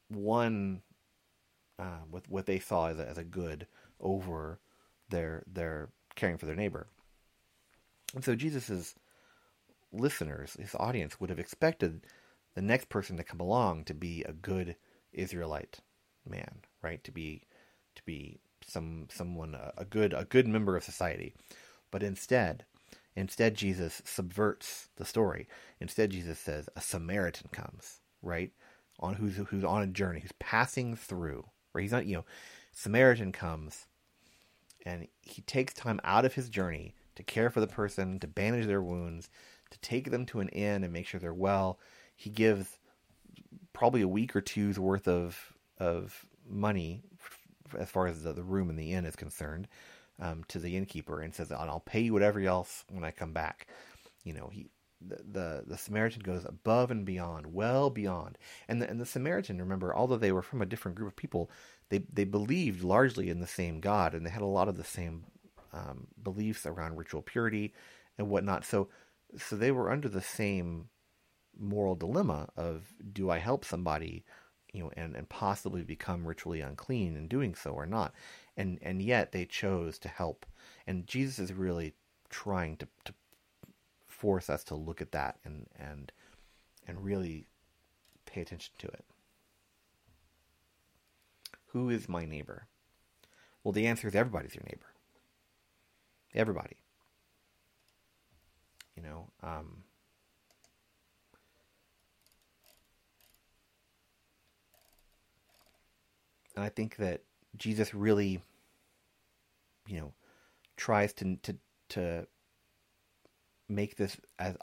one 0.09 0.83
uh, 1.79 2.03
with 2.11 2.29
what 2.29 2.47
they 2.47 2.59
saw 2.59 2.89
as 2.89 2.99
a, 2.99 3.09
as 3.09 3.19
a 3.19 3.25
good 3.25 3.69
over 4.01 4.61
their 5.09 5.43
their 5.47 5.91
caring 6.15 6.39
for 6.39 6.47
their 6.47 6.57
neighbor. 6.57 6.89
And 8.15 8.25
so 8.25 8.35
Jesus's 8.35 8.95
listeners, 9.93 10.57
his 10.59 10.75
audience, 10.75 11.21
would 11.21 11.31
have 11.31 11.39
expected 11.39 12.07
the 12.55 12.63
next 12.63 12.89
person 12.89 13.17
to 13.17 13.25
come 13.25 13.41
along 13.41 13.85
to 13.85 13.95
be 13.95 14.23
a 14.25 14.33
good 14.33 14.77
Israelite 15.13 15.81
man, 16.29 16.61
right? 16.83 17.03
To 17.05 17.13
be 17.13 17.43
to 17.95 18.03
be 18.05 18.39
some 18.67 19.07
someone 19.11 19.57
a 19.77 19.85
good 19.85 20.13
a 20.13 20.25
good 20.25 20.47
member 20.47 20.77
of 20.77 20.85
society. 20.85 21.35
But 21.91 22.03
instead, 22.03 22.65
instead 23.17 23.55
Jesus 23.55 24.03
subverts 24.05 24.89
the 24.97 25.05
story. 25.05 25.49
Instead 25.81 26.11
Jesus 26.11 26.39
says 26.39 26.69
a 26.77 26.81
Samaritan 26.81 27.49
comes, 27.53 28.01
right? 28.23 28.53
On 29.01 29.15
who's 29.15 29.37
who's 29.37 29.65
on 29.65 29.83
a 29.83 29.87
journey, 29.87 30.21
who's 30.21 30.33
passing 30.39 30.97
through. 30.97 31.45
Right? 31.73 31.83
He's 31.83 31.93
not, 31.93 32.07
you 32.07 32.17
know, 32.17 32.25
Samaritan 32.73 33.33
comes 33.33 33.87
and 34.89 35.07
he 35.23 35.43
takes 35.43 35.75
time 35.75 36.01
out 36.03 36.25
of 36.25 36.35
his 36.35 36.49
journey 36.49 36.95
to 37.15 37.23
care 37.23 37.51
for 37.51 37.61
the 37.61 37.67
person, 37.67 38.19
to 38.21 38.27
bandage 38.27 38.67
their 38.67 38.83
wounds, 38.83 39.29
to 39.71 39.79
take 39.81 40.11
them 40.11 40.25
to 40.27 40.41
an 40.41 40.49
inn 40.49 40.83
and 40.83 40.93
make 40.93 41.07
sure 41.07 41.21
they're 41.21 41.35
well, 41.35 41.79
he 42.17 42.31
gives 42.31 42.79
probably 43.73 44.03
a 44.03 44.09
week 44.09 44.35
or 44.35 44.41
two's 44.41 44.79
worth 44.79 45.07
of 45.07 45.53
of 45.79 46.27
money 46.49 47.03
as 47.79 47.91
far 47.91 48.07
as 48.07 48.23
the, 48.23 48.33
the 48.33 48.43
room 48.43 48.71
in 48.71 48.77
the 48.77 48.93
inn 48.93 49.05
is 49.05 49.15
concerned 49.15 49.69
um, 50.21 50.43
to 50.49 50.59
the 50.59 50.77
innkeeper 50.77 51.21
and 51.21 51.35
says, 51.35 51.53
"I'll 51.53 51.81
pay 51.81 52.01
you 52.01 52.13
whatever 52.13 52.41
else 52.41 52.85
when 52.91 53.05
I 53.05 53.11
come 53.11 53.33
back." 53.33 53.67
You 54.25 54.33
know, 54.33 54.49
he 54.51 54.71
the, 55.01 55.17
the, 55.17 55.65
the 55.67 55.79
Samaritan 55.79 56.23
goes 56.23 56.45
above 56.45 56.91
and 56.91 57.05
beyond, 57.05 57.47
well 57.47 57.91
beyond, 57.91 58.39
and 58.67 58.83
the, 58.83 58.89
and 58.89 59.01
the 59.01 59.07
Samaritan, 59.07 59.59
remember, 59.59 59.95
although 59.95 60.17
they 60.17 60.33
were 60.33 60.43
from 60.43 60.63
a 60.63 60.67
different 60.67 60.97
group 60.97 61.09
of 61.09 61.17
people, 61.17 61.51
they 61.91 62.03
they 62.13 62.25
believed 62.25 62.83
largely 62.83 63.31
in 63.31 63.41
the 63.41 63.47
same 63.47 63.81
God, 63.81 64.15
and 64.15 64.25
they 64.25 64.31
had 64.31 64.43
a 64.43 64.47
lot 64.47 64.69
of 64.69 64.77
the 64.77 64.85
same 64.85 65.25
um, 65.73 66.07
beliefs 66.23 66.67
around 66.67 66.97
ritual 66.97 67.23
purity 67.23 67.73
and 68.17 68.29
whatnot. 68.29 68.65
So 68.65 68.89
so 69.37 69.57
they 69.57 69.71
were 69.71 69.91
under 69.91 70.09
the 70.09 70.23
same 70.23 70.89
moral 71.59 71.95
dilemma 71.95 72.49
of 72.57 72.93
do 73.13 73.31
I 73.31 73.39
help 73.39 73.65
somebody, 73.65 74.25
you 74.73 74.83
know, 74.83 74.91
and, 74.97 75.17
and 75.17 75.29
possibly 75.29 75.83
become 75.83 76.27
ritually 76.27 76.61
unclean 76.61 77.17
in 77.17 77.29
doing 77.29 77.55
so 77.55 77.71
or 77.71 77.87
not. 77.87 78.15
And 78.57 78.79
and 78.83 79.03
yet 79.03 79.33
they 79.33 79.45
chose 79.45 79.99
to 80.01 80.09
help. 80.09 80.47
And 80.87 81.07
Jesus 81.07 81.39
is 81.39 81.53
really 81.53 81.95
trying 82.31 82.77
to, 82.79 82.89
to 83.05 83.15
force 84.07 84.51
us 84.51 84.65
to 84.65 84.75
look 84.75 85.01
at 85.01 85.13
that 85.13 85.39
and 85.45 85.67
and 85.79 86.13
and 86.87 87.05
really 87.05 87.47
pay 88.27 88.41
attention 88.41 88.75
to 88.79 88.89
it. 88.89 89.05
Who 91.69 91.91
is 91.91 92.09
my 92.09 92.25
neighbor? 92.25 92.67
Well, 93.63 93.73
the 93.73 93.87
answer 93.87 94.09
is 94.09 94.15
everybody's 94.15 94.55
your 94.55 94.65
neighbor. 94.65 94.87
Everybody. 96.35 96.77
You 98.97 99.03
know, 99.03 99.31
um, 99.43 99.85
and 106.57 106.65
I 106.65 106.69
think 106.69 106.97
that 106.97 107.23
Jesus 107.57 107.95
really, 107.95 108.41
you 109.87 110.01
know, 110.01 110.13
tries 110.77 111.13
to 111.15 111.37
to 111.37 111.57
to 111.91 112.27
make 113.69 113.97
this 113.97 114.17
as 114.39 114.57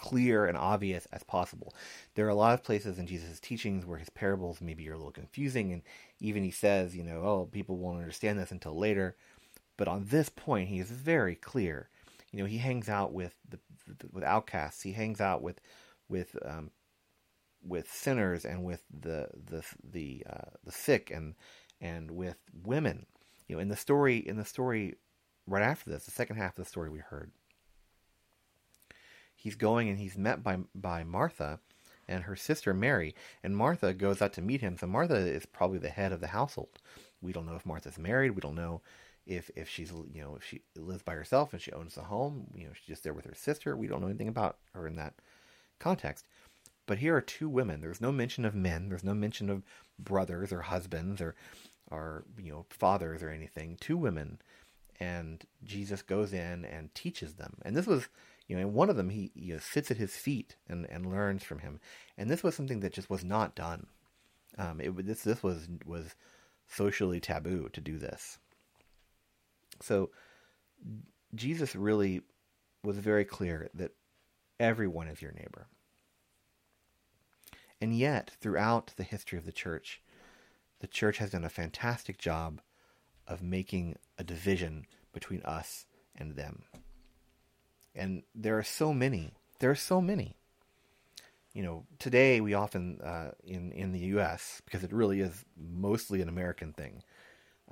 clear 0.00 0.46
and 0.46 0.56
obvious 0.56 1.06
as 1.12 1.22
possible. 1.22 1.74
There 2.14 2.26
are 2.26 2.30
a 2.30 2.34
lot 2.34 2.54
of 2.54 2.64
places 2.64 2.98
in 2.98 3.06
Jesus' 3.06 3.38
teachings 3.38 3.84
where 3.84 3.98
his 3.98 4.08
parables 4.08 4.60
maybe 4.60 4.88
are 4.88 4.94
a 4.94 4.96
little 4.96 5.12
confusing, 5.12 5.72
and 5.72 5.82
even 6.18 6.42
he 6.42 6.50
says, 6.50 6.96
you 6.96 7.04
know, 7.04 7.20
oh, 7.22 7.48
people 7.52 7.76
won't 7.76 7.98
understand 7.98 8.38
this 8.38 8.50
until 8.50 8.76
later. 8.76 9.16
But 9.76 9.88
on 9.88 10.06
this 10.08 10.28
point, 10.30 10.68
he 10.68 10.78
is 10.78 10.90
very 10.90 11.34
clear. 11.34 11.90
You 12.32 12.38
know, 12.38 12.46
he 12.46 12.58
hangs 12.58 12.88
out 12.88 13.12
with 13.12 13.34
the, 13.48 13.58
with 14.10 14.24
outcasts. 14.24 14.82
He 14.82 14.92
hangs 14.92 15.20
out 15.20 15.42
with 15.42 15.60
with 16.08 16.36
um, 16.44 16.70
with 17.62 17.92
sinners 17.92 18.44
and 18.44 18.64
with 18.64 18.82
the 18.90 19.28
the 19.32 19.62
the 19.82 20.24
uh, 20.28 20.50
the 20.64 20.72
sick 20.72 21.10
and 21.10 21.34
and 21.80 22.10
with 22.10 22.36
women. 22.64 23.06
You 23.48 23.56
know, 23.56 23.62
in 23.62 23.68
the 23.68 23.76
story 23.76 24.16
in 24.16 24.36
the 24.36 24.44
story 24.44 24.96
right 25.46 25.62
after 25.62 25.90
this, 25.90 26.04
the 26.04 26.10
second 26.10 26.36
half 26.36 26.58
of 26.58 26.64
the 26.64 26.70
story 26.70 26.88
we 26.88 27.00
heard, 27.00 27.32
he's 29.40 29.56
going 29.56 29.88
and 29.88 29.98
he's 29.98 30.18
met 30.18 30.42
by 30.42 30.58
by 30.74 31.04
Martha 31.04 31.60
and 32.08 32.24
her 32.24 32.36
sister 32.36 32.74
Mary, 32.74 33.14
and 33.42 33.56
Martha 33.56 33.94
goes 33.94 34.20
out 34.20 34.32
to 34.34 34.42
meet 34.42 34.60
him. 34.60 34.76
So 34.76 34.86
Martha 34.86 35.14
is 35.14 35.46
probably 35.46 35.78
the 35.78 35.88
head 35.88 36.12
of 36.12 36.20
the 36.20 36.28
household. 36.28 36.78
We 37.22 37.32
don't 37.32 37.46
know 37.46 37.54
if 37.54 37.66
Martha's 37.66 37.98
married. 37.98 38.32
We 38.32 38.40
don't 38.40 38.56
know 38.56 38.82
if 39.26 39.50
if 39.56 39.68
she's 39.68 39.92
you 40.12 40.22
know 40.22 40.36
if 40.36 40.44
she 40.44 40.62
lives 40.76 41.02
by 41.02 41.14
herself 41.14 41.52
and 41.52 41.62
she 41.62 41.72
owns 41.72 41.94
the 41.94 42.02
home. 42.02 42.48
You 42.54 42.66
know, 42.66 42.72
she's 42.74 42.86
just 42.86 43.04
there 43.04 43.14
with 43.14 43.26
her 43.26 43.34
sister. 43.34 43.76
We 43.76 43.86
don't 43.86 44.00
know 44.00 44.08
anything 44.08 44.28
about 44.28 44.58
her 44.74 44.86
in 44.86 44.96
that 44.96 45.14
context. 45.78 46.26
But 46.90 46.98
here 46.98 47.14
are 47.14 47.20
two 47.20 47.48
women. 47.48 47.80
There's 47.80 48.00
no 48.00 48.10
mention 48.10 48.44
of 48.44 48.52
men. 48.52 48.88
There's 48.88 49.04
no 49.04 49.14
mention 49.14 49.48
of 49.48 49.62
brothers 49.96 50.52
or 50.52 50.62
husbands 50.62 51.20
or, 51.20 51.36
or 51.88 52.24
you 52.36 52.50
know, 52.50 52.66
fathers 52.68 53.22
or 53.22 53.30
anything. 53.30 53.76
Two 53.80 53.96
women, 53.96 54.40
and 54.98 55.44
Jesus 55.62 56.02
goes 56.02 56.32
in 56.32 56.64
and 56.64 56.92
teaches 56.92 57.34
them. 57.34 57.58
And 57.62 57.76
this 57.76 57.86
was, 57.86 58.08
You 58.50 58.56
know, 58.56 58.62
and 58.62 58.74
one 58.74 58.90
of 58.90 58.96
them 58.96 59.10
he 59.10 59.30
you 59.36 59.54
know, 59.54 59.60
sits 59.60 59.92
at 59.92 59.96
his 59.96 60.16
feet 60.16 60.56
and, 60.68 60.84
and 60.90 61.06
learns 61.06 61.44
from 61.44 61.60
him. 61.60 61.78
And 62.18 62.28
this 62.28 62.42
was 62.42 62.56
something 62.56 62.80
that 62.80 62.92
just 62.92 63.08
was 63.08 63.22
not 63.22 63.54
done. 63.54 63.86
Um, 64.58 64.80
it 64.80 65.06
this 65.06 65.22
this 65.22 65.40
was 65.40 65.68
was 65.86 66.16
socially 66.66 67.20
taboo 67.20 67.68
to 67.72 67.80
do 67.80 67.96
this. 67.96 68.40
So 69.80 70.10
Jesus 71.32 71.76
really 71.76 72.22
was 72.82 72.98
very 72.98 73.24
clear 73.24 73.70
that 73.74 73.92
everyone 74.58 75.06
is 75.06 75.22
your 75.22 75.30
neighbor. 75.30 75.68
And 77.80 77.96
yet, 77.96 78.32
throughout 78.40 78.94
the 78.96 79.04
history 79.04 79.38
of 79.38 79.46
the 79.46 79.52
church, 79.52 80.02
the 80.80 80.88
church 80.88 81.18
has 81.18 81.30
done 81.30 81.44
a 81.44 81.48
fantastic 81.48 82.18
job 82.18 82.60
of 83.28 83.44
making 83.44 83.94
a 84.18 84.24
division 84.24 84.86
between 85.12 85.40
us 85.42 85.86
and 86.16 86.34
them. 86.34 86.64
And 87.94 88.22
there 88.34 88.58
are 88.58 88.62
so 88.62 88.92
many. 88.92 89.34
There 89.58 89.70
are 89.70 89.76
so 89.76 90.00
many. 90.00 90.36
You 91.52 91.62
know, 91.64 91.84
today 91.98 92.40
we 92.40 92.54
often 92.54 93.00
uh, 93.00 93.32
in 93.44 93.72
in 93.72 93.92
the 93.92 93.98
U.S. 94.14 94.62
because 94.64 94.84
it 94.84 94.92
really 94.92 95.20
is 95.20 95.44
mostly 95.56 96.22
an 96.22 96.28
American 96.28 96.72
thing. 96.72 97.02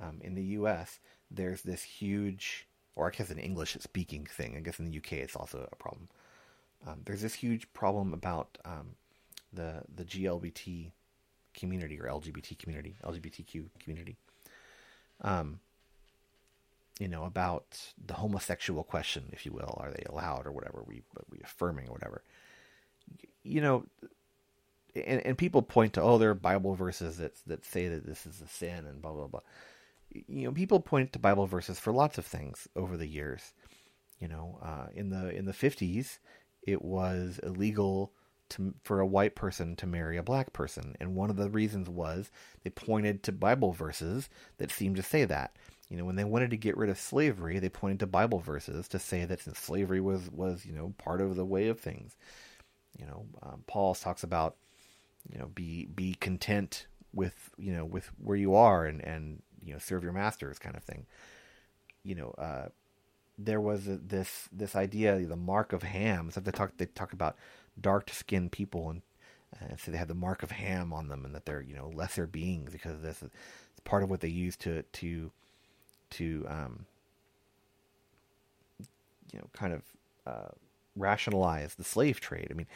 Um, 0.01 0.19
in 0.21 0.35
the 0.35 0.43
U.S., 0.59 0.99
there's 1.29 1.61
this 1.61 1.83
huge, 1.83 2.67
or 2.95 3.07
I 3.07 3.11
guess 3.11 3.29
an 3.29 3.39
English-speaking 3.39 4.25
thing. 4.25 4.55
I 4.57 4.61
guess 4.61 4.79
in 4.79 4.85
the 4.85 4.91
U.K. 4.91 5.17
it's 5.17 5.35
also 5.35 5.67
a 5.71 5.75
problem. 5.75 6.09
Um, 6.87 7.01
there's 7.05 7.21
this 7.21 7.33
huge 7.33 7.71
problem 7.73 8.13
about 8.13 8.57
um, 8.65 8.95
the 9.53 9.83
the 9.93 10.03
GLBT 10.03 10.91
community 11.53 11.99
or 11.99 12.05
LGBT 12.05 12.57
community, 12.57 12.95
LGBTQ 13.03 13.65
community. 13.79 14.17
Um, 15.21 15.59
you 16.99 17.07
know, 17.07 17.23
about 17.23 17.79
the 18.05 18.13
homosexual 18.13 18.83
question, 18.83 19.29
if 19.31 19.45
you 19.45 19.53
will, 19.53 19.73
are 19.77 19.91
they 19.91 20.03
allowed 20.09 20.45
or 20.45 20.51
whatever? 20.51 20.83
We 20.85 21.01
we 21.31 21.39
affirming 21.43 21.87
or 21.87 21.93
whatever. 21.93 22.23
You 23.41 23.61
know, 23.61 23.85
and, 24.93 25.25
and 25.25 25.37
people 25.37 25.61
point 25.61 25.93
to 25.93 26.01
oh, 26.01 26.17
there 26.17 26.29
are 26.29 26.35
Bible 26.35 26.75
verses 26.75 27.17
that 27.17 27.33
that 27.47 27.65
say 27.65 27.87
that 27.87 28.05
this 28.05 28.25
is 28.25 28.41
a 28.41 28.47
sin 28.47 28.85
and 28.85 29.01
blah 29.01 29.13
blah 29.13 29.27
blah. 29.27 29.41
You 30.11 30.45
know, 30.45 30.51
people 30.51 30.81
point 30.81 31.13
to 31.13 31.19
Bible 31.19 31.47
verses 31.47 31.79
for 31.79 31.93
lots 31.93 32.17
of 32.17 32.25
things 32.25 32.67
over 32.75 32.97
the 32.97 33.07
years. 33.07 33.53
You 34.19 34.27
know, 34.27 34.59
uh, 34.61 34.87
in 34.93 35.09
the 35.09 35.29
in 35.29 35.45
the 35.45 35.53
fifties, 35.53 36.19
it 36.63 36.81
was 36.81 37.39
illegal 37.41 38.11
to, 38.49 38.73
for 38.83 38.99
a 38.99 39.07
white 39.07 39.35
person 39.35 39.75
to 39.77 39.87
marry 39.87 40.17
a 40.17 40.23
black 40.23 40.51
person. 40.51 40.95
And 40.99 41.15
one 41.15 41.29
of 41.29 41.37
the 41.37 41.49
reasons 41.49 41.87
was 41.89 42.29
they 42.63 42.71
pointed 42.71 43.23
to 43.23 43.31
Bible 43.31 43.71
verses 43.71 44.27
that 44.57 44.71
seemed 44.71 44.97
to 44.97 45.03
say 45.03 45.23
that. 45.25 45.55
You 45.89 45.97
know, 45.97 46.05
when 46.05 46.15
they 46.15 46.23
wanted 46.23 46.51
to 46.51 46.57
get 46.57 46.77
rid 46.77 46.89
of 46.89 46.99
slavery, 46.99 47.57
they 47.59 47.69
pointed 47.69 47.99
to 48.01 48.07
Bible 48.07 48.39
verses 48.39 48.87
to 48.89 48.99
say 48.99 49.25
that 49.25 49.41
slavery 49.57 49.99
was, 49.99 50.29
was 50.29 50.65
you 50.65 50.71
know, 50.71 50.93
part 50.97 51.19
of 51.19 51.35
the 51.35 51.45
way 51.45 51.67
of 51.67 51.79
things. 51.79 52.15
You 52.97 53.07
know, 53.07 53.25
um, 53.41 53.63
Paul 53.65 53.95
talks 53.95 54.23
about, 54.23 54.55
you 55.31 55.39
know, 55.39 55.47
be 55.47 55.87
be 55.87 56.13
content 56.13 56.85
with 57.11 57.49
you 57.57 57.73
know 57.73 57.85
with 57.85 58.11
where 58.23 58.37
you 58.37 58.53
are 58.53 58.85
and 58.85 59.01
and 59.03 59.41
you 59.63 59.73
know 59.73 59.79
serve 59.79 60.03
your 60.03 60.13
masters 60.13 60.59
kind 60.59 60.75
of 60.75 60.83
thing. 60.83 61.05
You 62.03 62.15
know, 62.15 62.29
uh, 62.37 62.69
there 63.37 63.61
was 63.61 63.87
a, 63.87 63.97
this 63.97 64.47
this 64.51 64.75
idea, 64.75 65.19
the 65.19 65.35
mark 65.35 65.73
of 65.73 65.83
Ham. 65.83 66.29
So 66.31 66.39
they 66.39 66.51
talk 66.51 66.73
they 66.77 66.85
talk 66.85 67.13
about 67.13 67.35
dark 67.79 68.09
skinned 68.11 68.51
people 68.51 68.89
and 68.89 69.01
uh, 69.55 69.75
so 69.77 69.91
they 69.91 69.97
have 69.97 70.07
the 70.07 70.13
mark 70.13 70.43
of 70.43 70.51
Ham 70.51 70.93
on 70.93 71.07
them, 71.07 71.25
and 71.25 71.33
that 71.33 71.45
they're 71.45 71.61
you 71.61 71.75
know 71.75 71.91
lesser 71.93 72.27
beings 72.27 72.71
because 72.71 73.01
this 73.01 73.23
is 73.23 73.29
part 73.83 74.03
of 74.03 74.09
what 74.09 74.19
they 74.19 74.27
use 74.27 74.55
to 74.57 74.83
to 74.83 75.31
to 76.11 76.45
um, 76.47 76.85
you 79.31 79.39
know 79.39 79.49
kind 79.53 79.73
of 79.73 79.81
uh, 80.25 80.49
rationalize 80.95 81.75
the 81.75 81.83
slave 81.83 82.19
trade. 82.19 82.47
I 82.49 82.53
mean, 82.53 82.67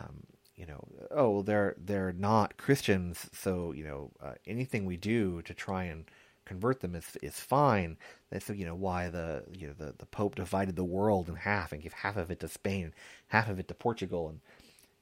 um, 0.00 0.24
you 0.56 0.66
know, 0.66 0.84
oh, 1.10 1.42
they're 1.42 1.74
they're 1.78 2.12
not 2.12 2.56
Christians, 2.56 3.28
so 3.32 3.72
you 3.72 3.84
know 3.84 4.10
uh, 4.22 4.34
anything 4.46 4.84
we 4.84 4.96
do 4.96 5.42
to 5.42 5.54
try 5.54 5.84
and 5.84 6.04
convert 6.44 6.80
them 6.80 6.94
is 6.94 7.16
is 7.22 7.40
fine. 7.40 7.96
That's 8.30 8.48
you 8.48 8.66
know 8.66 8.74
why 8.74 9.08
the 9.08 9.44
you 9.52 9.68
know 9.68 9.74
the, 9.76 9.94
the 9.98 10.06
Pope 10.06 10.36
divided 10.36 10.76
the 10.76 10.84
world 10.84 11.28
in 11.28 11.36
half 11.36 11.72
and 11.72 11.82
gave 11.82 11.92
half 11.92 12.16
of 12.16 12.30
it 12.30 12.40
to 12.40 12.48
Spain, 12.48 12.92
half 13.28 13.48
of 13.48 13.58
it 13.58 13.68
to 13.68 13.74
Portugal, 13.74 14.28
and 14.28 14.40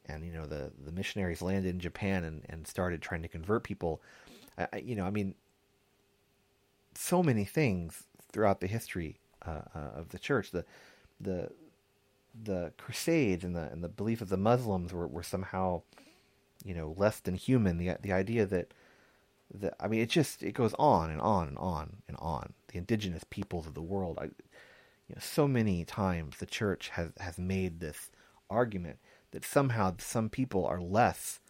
and 0.06 0.24
you 0.24 0.32
know 0.32 0.46
the 0.46 0.72
the 0.84 0.92
missionaries 0.92 1.42
landed 1.42 1.68
in 1.68 1.80
Japan 1.80 2.24
and, 2.24 2.42
and 2.48 2.66
started 2.66 3.02
trying 3.02 3.22
to 3.22 3.28
convert 3.28 3.64
people. 3.64 4.02
I, 4.58 4.78
you 4.78 4.94
know, 4.94 5.04
I 5.06 5.10
mean, 5.10 5.34
so 6.94 7.22
many 7.22 7.44
things 7.44 8.04
throughout 8.32 8.60
the 8.60 8.66
history 8.66 9.16
uh, 9.46 9.62
uh, 9.74 9.90
of 9.94 10.10
the 10.10 10.18
church. 10.18 10.50
The 10.50 10.64
the 11.20 11.50
the 12.44 12.72
Crusades 12.78 13.44
and 13.44 13.54
the 13.54 13.70
and 13.70 13.82
the 13.82 13.88
belief 13.88 14.20
of 14.20 14.28
the 14.28 14.36
Muslims 14.36 14.92
were, 14.92 15.06
were 15.06 15.22
somehow, 15.22 15.82
you 16.64 16.74
know, 16.74 16.94
less 16.96 17.20
than 17.20 17.34
human. 17.34 17.78
The 17.78 17.96
the 18.00 18.12
idea 18.12 18.46
that 18.46 18.72
the, 19.52 19.74
I 19.82 19.88
mean, 19.88 20.00
it 20.00 20.08
just 20.08 20.42
it 20.42 20.52
goes 20.52 20.74
on 20.78 21.10
and 21.10 21.20
on 21.20 21.48
and 21.48 21.58
on 21.58 21.96
and 22.08 22.16
on. 22.20 22.54
The 22.68 22.78
indigenous 22.78 23.24
peoples 23.28 23.66
of 23.66 23.74
the 23.74 23.82
world. 23.82 24.18
I, 24.20 24.24
you 24.24 25.16
know, 25.16 25.20
so 25.20 25.46
many 25.46 25.84
times 25.84 26.36
the 26.38 26.46
church 26.46 26.90
has 26.90 27.10
has 27.20 27.38
made 27.38 27.80
this 27.80 28.10
argument 28.48 28.98
that 29.32 29.44
somehow 29.44 29.94
some 29.98 30.28
people 30.28 30.64
are 30.66 30.80
less 30.80 31.40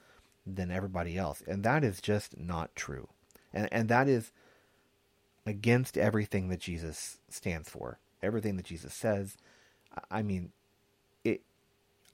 than 0.46 0.70
everybody 0.70 1.16
else, 1.16 1.42
and 1.46 1.62
that 1.62 1.84
is 1.84 2.00
just 2.00 2.36
not 2.38 2.74
true. 2.74 3.08
And 3.52 3.68
and 3.72 3.88
that 3.88 4.08
is 4.08 4.32
against 5.44 5.98
everything 5.98 6.48
that 6.48 6.60
Jesus 6.60 7.18
stands 7.28 7.68
for, 7.68 7.98
everything 8.22 8.56
that 8.56 8.66
Jesus 8.66 8.94
says. 8.94 9.36
I 10.10 10.22
mean, 10.22 10.52
it. 11.24 11.42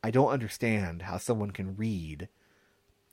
I 0.02 0.10
don't 0.10 0.30
understand 0.30 1.02
how 1.02 1.18
someone 1.18 1.50
can 1.50 1.76
read 1.76 2.28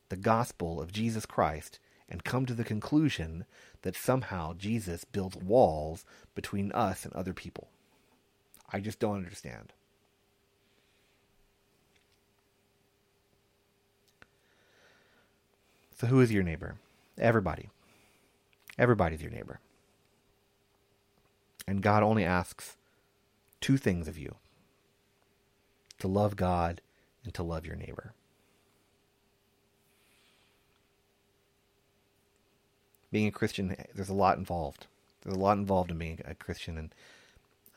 the 0.10 0.16
gospel 0.16 0.80
of 0.82 0.92
Jesus 0.92 1.26
Christ 1.26 1.80
and 2.08 2.24
come 2.24 2.46
to 2.46 2.54
the 2.54 2.64
conclusion 2.64 3.46
that 3.82 3.96
somehow 3.96 4.54
Jesus 4.54 5.04
builds 5.04 5.36
walls 5.36 6.06
between 6.36 6.72
us 6.72 7.06
and 7.06 7.14
other 7.14 7.34
people. 7.34 7.70
I 8.72 8.80
just 8.80 9.00
don't 9.00 9.16
understand. 9.16 9.74
So, 15.98 16.08
who 16.08 16.20
is 16.20 16.32
your 16.32 16.44
neighbor? 16.44 16.76
Everybody. 17.18 17.70
Everybody's 18.78 19.22
your 19.22 19.32
neighbor. 19.32 19.60
And 21.68 21.82
God 21.82 22.04
only 22.04 22.24
asks 22.24 22.78
two 23.62 23.78
things 23.78 24.08
of 24.08 24.18
you 24.18 24.36
to 26.00 26.08
love 26.08 26.36
God 26.36 26.82
and 27.24 27.34
to 27.34 27.44
love 27.44 27.66
your 27.66 27.76
neighbor. 27.76 28.14
being 33.16 33.28
a 33.28 33.32
Christian, 33.32 33.74
there's 33.94 34.10
a 34.10 34.14
lot 34.14 34.38
involved. 34.38 34.88
There's 35.24 35.38
a 35.38 35.40
lot 35.40 35.58
involved 35.58 35.90
in 35.90 35.98
being 35.98 36.20
a 36.26 36.36
Christian, 36.36 36.78
and 36.78 36.94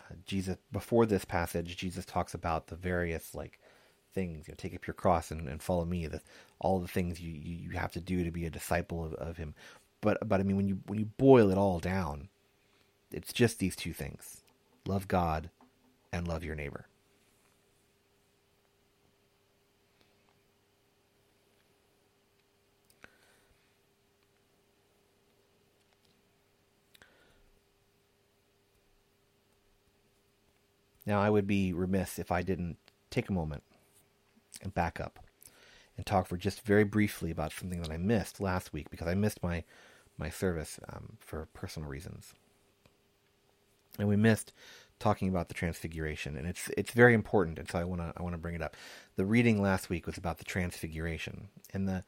uh, 0.00 0.14
Jesus 0.26 0.56
before 0.72 1.06
this 1.06 1.24
passage, 1.24 1.76
Jesus 1.76 2.04
talks 2.04 2.34
about 2.34 2.66
the 2.66 2.74
various 2.74 3.36
like 3.36 3.60
things. 4.12 4.48
You 4.48 4.52
know, 4.52 4.56
take 4.56 4.74
up 4.74 4.84
your 4.84 4.94
cross 4.94 5.30
and, 5.30 5.48
and 5.48 5.62
follow 5.62 5.84
me. 5.84 6.08
The, 6.08 6.22
all 6.58 6.80
the 6.80 6.88
things 6.88 7.20
you, 7.20 7.30
you, 7.30 7.70
you 7.70 7.78
have 7.78 7.92
to 7.92 8.00
do 8.00 8.24
to 8.24 8.32
be 8.32 8.46
a 8.46 8.50
disciple 8.50 9.04
of, 9.04 9.14
of 9.14 9.36
Him. 9.36 9.54
But 10.00 10.28
but 10.28 10.40
I 10.40 10.42
mean, 10.42 10.56
when 10.56 10.66
you 10.66 10.80
when 10.86 10.98
you 10.98 11.06
boil 11.18 11.52
it 11.52 11.56
all 11.56 11.78
down, 11.78 12.30
it's 13.10 13.32
just 13.32 13.58
these 13.58 13.76
two 13.76 13.92
things: 13.92 14.42
love 14.86 15.08
God 15.08 15.50
and 16.12 16.26
love 16.26 16.44
your 16.44 16.54
neighbor. 16.54 16.86
Now, 31.08 31.22
I 31.22 31.30
would 31.30 31.46
be 31.46 31.72
remiss 31.72 32.18
if 32.18 32.30
I 32.30 32.42
didn't 32.42 32.76
take 33.08 33.30
a 33.30 33.32
moment 33.32 33.62
and 34.62 34.74
back 34.74 35.00
up 35.00 35.18
and 35.96 36.04
talk 36.04 36.26
for 36.26 36.36
just 36.36 36.60
very 36.66 36.84
briefly 36.84 37.30
about 37.30 37.50
something 37.50 37.80
that 37.80 37.90
I 37.90 37.96
missed 37.96 38.42
last 38.42 38.74
week 38.74 38.90
because 38.90 39.08
I 39.08 39.14
missed 39.14 39.42
my 39.42 39.64
my 40.18 40.28
service 40.28 40.78
um, 40.92 41.16
for 41.18 41.48
personal 41.54 41.88
reasons, 41.88 42.34
and 43.98 44.08
we 44.08 44.16
missed 44.16 44.52
talking 44.98 45.28
about 45.28 45.48
the 45.48 45.54
Transfiguration, 45.54 46.36
and 46.36 46.46
it's 46.46 46.68
it's 46.76 46.92
very 46.92 47.14
important, 47.14 47.58
and 47.58 47.70
so 47.70 47.78
I 47.78 47.84
want 47.84 48.00
to 48.00 48.12
I 48.16 48.22
want 48.22 48.34
to 48.34 48.38
bring 48.38 48.54
it 48.54 48.62
up. 48.62 48.76
The 49.16 49.24
reading 49.24 49.60
last 49.60 49.88
week 49.88 50.06
was 50.06 50.16
about 50.16 50.38
the 50.38 50.44
Transfiguration 50.44 51.48
and 51.72 51.88
the 51.88 52.04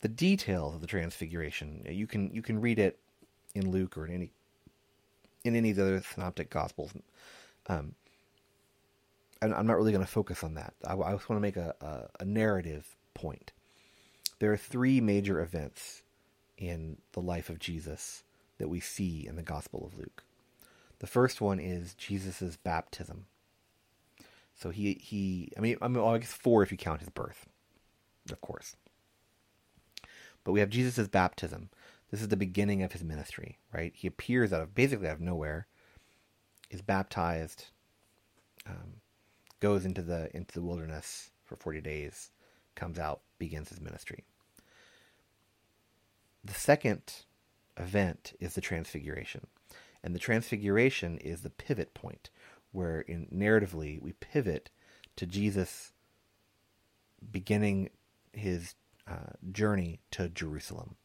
the 0.00 0.08
details 0.08 0.74
of 0.74 0.80
the 0.80 0.86
Transfiguration. 0.86 1.84
You 1.88 2.06
can 2.06 2.30
you 2.32 2.42
can 2.42 2.60
read 2.60 2.78
it 2.78 2.98
in 3.54 3.70
Luke 3.70 3.96
or 3.98 4.06
in 4.06 4.14
any 4.14 4.30
in 5.44 5.56
any 5.56 5.70
of 5.70 5.76
the 5.76 5.82
other 5.82 6.02
synoptic 6.02 6.50
gospels. 6.50 6.92
Um, 7.66 7.94
I'm 9.42 9.66
not 9.66 9.76
really 9.76 9.92
going 9.92 10.04
to 10.04 10.10
focus 10.10 10.44
on 10.44 10.54
that. 10.54 10.74
I, 10.86 10.94
I 10.94 11.12
just 11.12 11.30
want 11.30 11.38
to 11.38 11.40
make 11.40 11.56
a, 11.56 11.74
a, 11.80 12.22
a 12.22 12.24
narrative 12.26 12.96
point. 13.14 13.52
There 14.38 14.52
are 14.52 14.56
three 14.58 15.00
major 15.00 15.40
events 15.40 16.02
in 16.58 16.98
the 17.12 17.20
life 17.20 17.48
of 17.48 17.58
Jesus 17.58 18.22
that 18.58 18.68
we 18.68 18.80
see 18.80 19.26
in 19.26 19.36
the 19.36 19.42
Gospel 19.42 19.86
of 19.86 19.98
Luke. 19.98 20.24
The 21.00 21.06
first 21.06 21.40
one 21.40 21.58
is 21.58 21.94
Jesus' 21.94 22.56
baptism. 22.56 23.26
So 24.54 24.70
he 24.70 24.94
he 24.94 25.50
I 25.56 25.60
mean 25.60 25.76
I 25.82 25.88
mean 25.88 26.04
I 26.04 26.18
guess 26.18 26.32
four 26.32 26.62
if 26.62 26.70
you 26.70 26.78
count 26.78 27.00
his 27.00 27.08
birth, 27.08 27.46
of 28.30 28.40
course. 28.40 28.76
But 30.44 30.52
we 30.52 30.60
have 30.60 30.70
Jesus' 30.70 31.08
baptism. 31.08 31.70
This 32.10 32.20
is 32.20 32.28
the 32.28 32.36
beginning 32.36 32.82
of 32.82 32.92
his 32.92 33.04
ministry, 33.04 33.58
right? 33.72 33.92
He 33.94 34.06
appears 34.06 34.52
out 34.52 34.62
of 34.62 34.74
basically 34.74 35.08
out 35.08 35.14
of 35.14 35.20
nowhere, 35.20 35.66
is 36.70 36.82
baptized, 36.82 37.66
um, 38.66 39.00
goes 39.60 39.84
into 39.84 40.02
the 40.02 40.34
into 40.36 40.52
the 40.52 40.62
wilderness 40.62 41.30
for 41.44 41.56
forty 41.56 41.80
days, 41.80 42.30
comes 42.74 42.98
out, 42.98 43.22
begins 43.38 43.70
his 43.70 43.80
ministry. 43.80 44.24
The 46.44 46.54
second 46.54 47.02
event 47.78 48.34
is 48.40 48.54
the 48.54 48.60
transfiguration. 48.60 49.46
And 50.02 50.14
the 50.14 50.18
transfiguration 50.18 51.18
is 51.18 51.42
the 51.42 51.50
pivot 51.50 51.94
point 51.94 52.30
where 52.72 53.00
in 53.00 53.26
narratively 53.34 54.00
we 54.00 54.12
pivot 54.12 54.70
to 55.16 55.26
Jesus 55.26 55.92
beginning 57.30 57.90
his 58.32 58.74
uh, 59.08 59.34
journey 59.50 60.00
to 60.12 60.28
Jerusalem, 60.28 60.96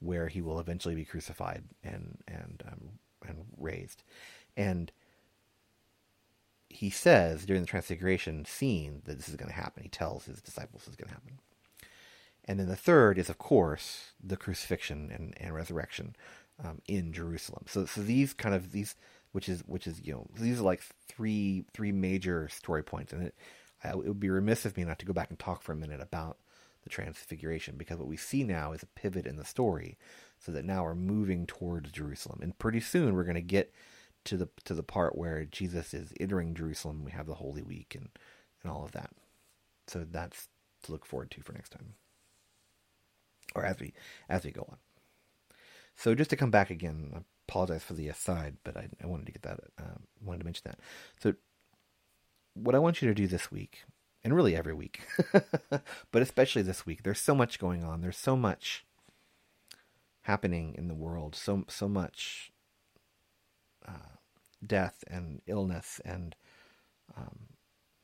where 0.00 0.28
he 0.28 0.42
will 0.42 0.58
eventually 0.58 0.94
be 0.94 1.04
crucified 1.04 1.64
and 1.82 2.18
and 2.26 2.62
um, 2.66 2.88
and 3.26 3.44
raised, 3.56 4.02
and 4.56 4.90
he 6.68 6.90
says 6.90 7.44
during 7.44 7.62
the 7.62 7.68
transfiguration 7.68 8.44
scene 8.44 9.02
that 9.04 9.16
this 9.16 9.28
is 9.28 9.36
going 9.36 9.50
to 9.50 9.54
happen. 9.54 9.82
He 9.82 9.88
tells 9.88 10.24
his 10.24 10.40
disciples 10.40 10.82
this 10.82 10.92
is 10.92 10.96
going 10.96 11.08
to 11.08 11.14
happen. 11.14 11.38
And 12.44 12.58
then 12.58 12.66
the 12.66 12.76
third 12.76 13.18
is, 13.18 13.28
of 13.28 13.38
course, 13.38 14.12
the 14.22 14.36
crucifixion 14.36 15.12
and, 15.12 15.34
and 15.36 15.54
resurrection 15.54 16.16
um, 16.62 16.80
in 16.86 17.12
Jerusalem. 17.12 17.64
So, 17.66 17.86
so 17.86 18.02
these 18.02 18.32
kind 18.32 18.54
of 18.54 18.72
these, 18.72 18.94
which 19.32 19.48
is 19.48 19.62
which 19.66 19.86
is 19.86 20.00
you 20.04 20.12
know 20.12 20.26
these 20.38 20.60
are 20.60 20.64
like 20.64 20.82
three 21.08 21.64
three 21.72 21.92
major 21.92 22.48
story 22.48 22.82
points, 22.82 23.12
and 23.12 23.22
it, 23.24 23.34
it 23.84 23.96
would 23.96 24.20
be 24.20 24.30
remiss 24.30 24.64
of 24.64 24.76
me 24.76 24.84
not 24.84 24.98
to 25.00 25.06
go 25.06 25.12
back 25.12 25.30
and 25.30 25.38
talk 25.38 25.62
for 25.62 25.72
a 25.72 25.76
minute 25.76 26.00
about 26.00 26.38
the 26.84 26.90
transfiguration 26.90 27.76
because 27.76 27.98
what 27.98 28.08
we 28.08 28.16
see 28.16 28.42
now 28.42 28.72
is 28.72 28.82
a 28.82 28.86
pivot 28.86 29.26
in 29.26 29.36
the 29.36 29.44
story, 29.44 29.96
so 30.38 30.52
that 30.52 30.64
now 30.64 30.82
we're 30.84 30.94
moving 30.94 31.46
towards 31.46 31.92
Jerusalem, 31.92 32.40
and 32.42 32.58
pretty 32.58 32.80
soon 32.80 33.14
we're 33.14 33.24
going 33.24 33.34
to 33.34 33.40
get 33.40 33.72
to 34.24 34.36
the 34.36 34.48
to 34.64 34.74
the 34.74 34.82
part 34.82 35.16
where 35.16 35.44
Jesus 35.44 35.94
is 35.94 36.12
entering 36.20 36.54
Jerusalem. 36.54 37.04
We 37.04 37.12
have 37.12 37.26
the 37.26 37.34
Holy 37.34 37.62
Week 37.62 37.94
and 37.94 38.08
and 38.62 38.72
all 38.72 38.84
of 38.84 38.92
that. 38.92 39.10
So 39.88 40.06
that's 40.08 40.48
to 40.84 40.92
look 40.92 41.04
forward 41.04 41.30
to 41.32 41.42
for 41.42 41.52
next 41.52 41.70
time 41.70 41.94
or 43.54 43.64
as 43.64 43.78
we 43.80 43.92
as 44.28 44.44
we 44.44 44.50
go 44.50 44.66
on. 44.68 44.76
So 45.94 46.14
just 46.14 46.30
to 46.30 46.36
come 46.36 46.50
back 46.50 46.70
again, 46.70 47.12
I 47.14 47.20
apologize 47.48 47.82
for 47.82 47.94
the 47.94 48.08
aside, 48.08 48.56
but 48.64 48.76
I, 48.76 48.88
I 49.02 49.06
wanted 49.06 49.26
to 49.26 49.32
get 49.32 49.42
that 49.42 49.60
um, 49.78 50.04
wanted 50.22 50.38
to 50.38 50.44
mention 50.44 50.62
that. 50.66 50.78
So 51.20 51.34
what 52.54 52.74
I 52.74 52.78
want 52.78 53.02
you 53.02 53.08
to 53.08 53.14
do 53.14 53.26
this 53.26 53.50
week, 53.50 53.84
and 54.24 54.34
really 54.34 54.56
every 54.56 54.74
week, 54.74 55.02
but 55.70 56.22
especially 56.22 56.62
this 56.62 56.86
week, 56.86 57.02
there's 57.02 57.20
so 57.20 57.34
much 57.34 57.58
going 57.58 57.84
on. 57.84 58.00
There's 58.00 58.16
so 58.16 58.36
much 58.36 58.84
happening 60.22 60.74
in 60.76 60.88
the 60.88 60.94
world. 60.94 61.34
So 61.34 61.64
so 61.68 61.88
much 61.88 62.52
uh, 63.86 64.16
death 64.64 65.04
and 65.08 65.42
illness 65.46 66.00
and 66.04 66.34
um, 67.16 67.48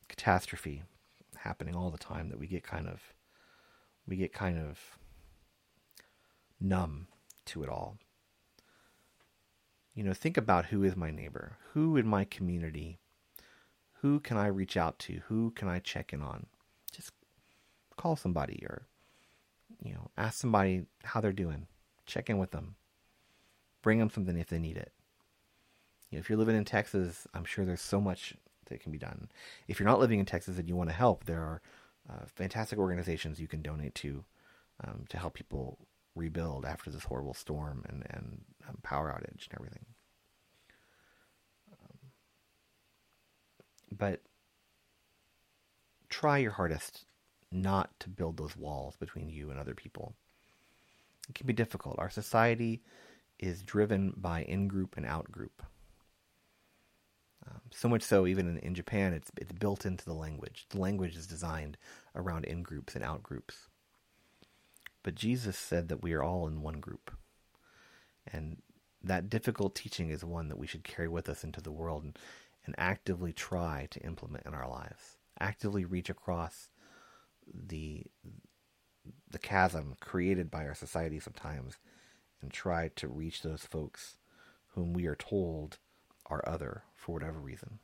catastrophe 0.09 0.83
happening 1.37 1.75
all 1.75 1.91
the 1.91 1.99
time 1.99 2.29
that 2.31 2.39
we 2.39 2.47
get 2.47 2.65
kind 2.65 2.89
of 2.89 3.15
we 4.07 4.17
get 4.17 4.33
kind 4.33 4.59
of 4.59 4.99
numb 6.61 7.07
to 7.49 7.63
it 7.63 7.69
all. 7.69 7.99
You 9.95 10.05
know, 10.05 10.13
think 10.13 10.37
about 10.37 10.67
who 10.67 10.85
is 10.85 10.97
my 10.97 11.11
neighbor, 11.11 11.57
who 11.73 11.97
in 11.97 12.07
my 12.07 12.25
community, 12.25 12.99
who 14.01 14.21
can 14.21 14.37
I 14.37 14.47
reach 14.47 14.77
out 14.77 14.99
to, 15.01 15.23
who 15.27 15.51
can 15.51 15.69
I 15.69 15.81
check 15.81 16.13
in 16.13 16.23
on? 16.23 16.47
Just 16.93 17.13
call 17.97 18.15
somebody 18.15 18.65
or, 18.69 18.87
you 19.83 19.93
know, 19.93 20.11
ask 20.17 20.39
somebody 20.39 20.85
how 21.03 21.21
they're 21.21 21.33
doing, 21.33 21.67
check 22.07 22.31
in 22.31 22.39
with 22.39 22.53
them, 22.53 22.77
bring 23.83 23.99
them 23.99 24.11
something 24.11 24.39
if 24.39 24.49
they 24.49 24.59
need 24.59 24.77
it. 24.77 24.93
You 26.11 26.17
know, 26.17 26.21
if 26.21 26.29
you're 26.29 26.39
living 26.39 26.57
in 26.57 26.65
Texas, 26.65 27.27
I'm 27.35 27.45
sure 27.45 27.65
there's 27.65 27.81
so 27.81 28.01
much 28.01 28.35
that 28.67 28.81
can 28.81 28.93
be 28.93 28.99
done. 28.99 29.29
If 29.67 29.81
you're 29.81 29.89
not 29.89 30.01
living 30.01 30.21
in 30.21 30.27
Texas 30.27 30.59
and 30.59 30.69
you 30.69 30.77
want 30.77 30.91
to 30.91 30.97
help, 30.97 31.25
there 31.25 31.41
are 31.41 31.61
uh, 32.09 32.25
fantastic 32.27 32.79
organizations 32.79 33.41
you 33.41 33.49
can 33.49 33.63
donate 33.63 33.95
to 33.97 34.25
um, 34.85 35.05
to 35.09 35.19
help 35.19 35.35
people 35.35 35.79
rebuild 36.19 36.65
after 36.65 36.91
this 36.91 37.05
horrible 37.05 37.35
storm 37.35 37.85
and 37.89 38.05
and 38.11 38.41
um, 38.69 38.79
power 38.83 39.11
outage 39.11 39.49
and 39.49 39.55
everything. 39.55 39.87
Um, 41.73 41.99
but 43.97 44.23
try 46.09 46.39
your 46.39 46.53
hardest 46.53 47.05
not 47.51 47.91
to 48.01 48.09
build 48.09 48.37
those 48.37 48.57
walls 48.57 48.97
between 48.97 49.29
you 49.29 49.51
and 49.51 49.59
other 49.59 49.75
people. 49.75 50.15
It 51.29 51.35
can 51.35 51.47
be 51.47 51.53
difficult. 51.53 51.99
Our 51.99 52.11
society 52.11 52.83
is 53.39 53.63
driven 53.63 54.13
by 54.17 54.43
in 54.43 54.69
group 54.69 54.97
and 54.97 55.07
out 55.07 55.31
group. 55.31 55.63
Um, 57.47 57.61
so 57.71 57.89
much 57.89 58.03
so, 58.03 58.27
even 58.27 58.49
in, 58.49 58.59
in 58.59 58.75
Japan, 58.75 59.13
it's 59.13 59.31
it's 59.37 59.53
built 59.53 59.87
into 59.87 60.05
the 60.05 60.15
language. 60.15 60.67
The 60.71 60.81
language 60.81 61.17
is 61.17 61.27
designed 61.27 61.79
around 62.15 62.45
in 62.45 62.63
groups 62.63 62.95
and 62.95 63.05
out 63.05 63.23
groups. 63.23 63.68
But 65.03 65.15
Jesus 65.15 65.57
said 65.57 65.89
that 65.89 66.03
we 66.03 66.13
are 66.13 66.23
all 66.23 66.47
in 66.47 66.63
one 66.63 66.81
group. 66.81 67.11
And 68.31 68.59
that 69.03 69.31
difficult 69.31 69.75
teaching 69.75 70.11
is 70.11 70.25
one 70.25 70.49
that 70.49 70.59
we 70.59 70.67
should 70.67 70.85
carry 70.85 71.09
with 71.09 71.29
us 71.29 71.45
into 71.45 71.61
the 71.61 71.73
world 71.73 72.05
and, 72.05 72.19
and 72.67 72.75
actively 72.79 73.33
try 73.33 73.87
to 73.91 74.01
implement 74.01 74.47
in 74.47 74.55
our 74.55 74.69
lives. 74.69 75.19
Actively 75.41 75.85
reach 75.85 76.11
across 76.11 76.69
the 77.55 78.05
the 79.31 79.39
chasm 79.39 79.95
created 80.01 80.51
by 80.51 80.67
our 80.67 80.75
society 80.75 81.19
sometimes 81.19 81.79
and 82.43 82.53
try 82.53 82.89
to 82.97 83.09
reach 83.09 83.43
those 83.43 83.65
folks 83.65 84.17
whom 84.75 84.93
we 84.93 85.07
are 85.07 85.15
told 85.15 85.79
are 86.27 86.47
other 86.47 86.83
for 86.95 87.13
whatever 87.13 87.39
reason. 87.39 87.79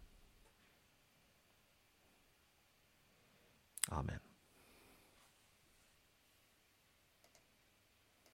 Amen. 3.90 4.20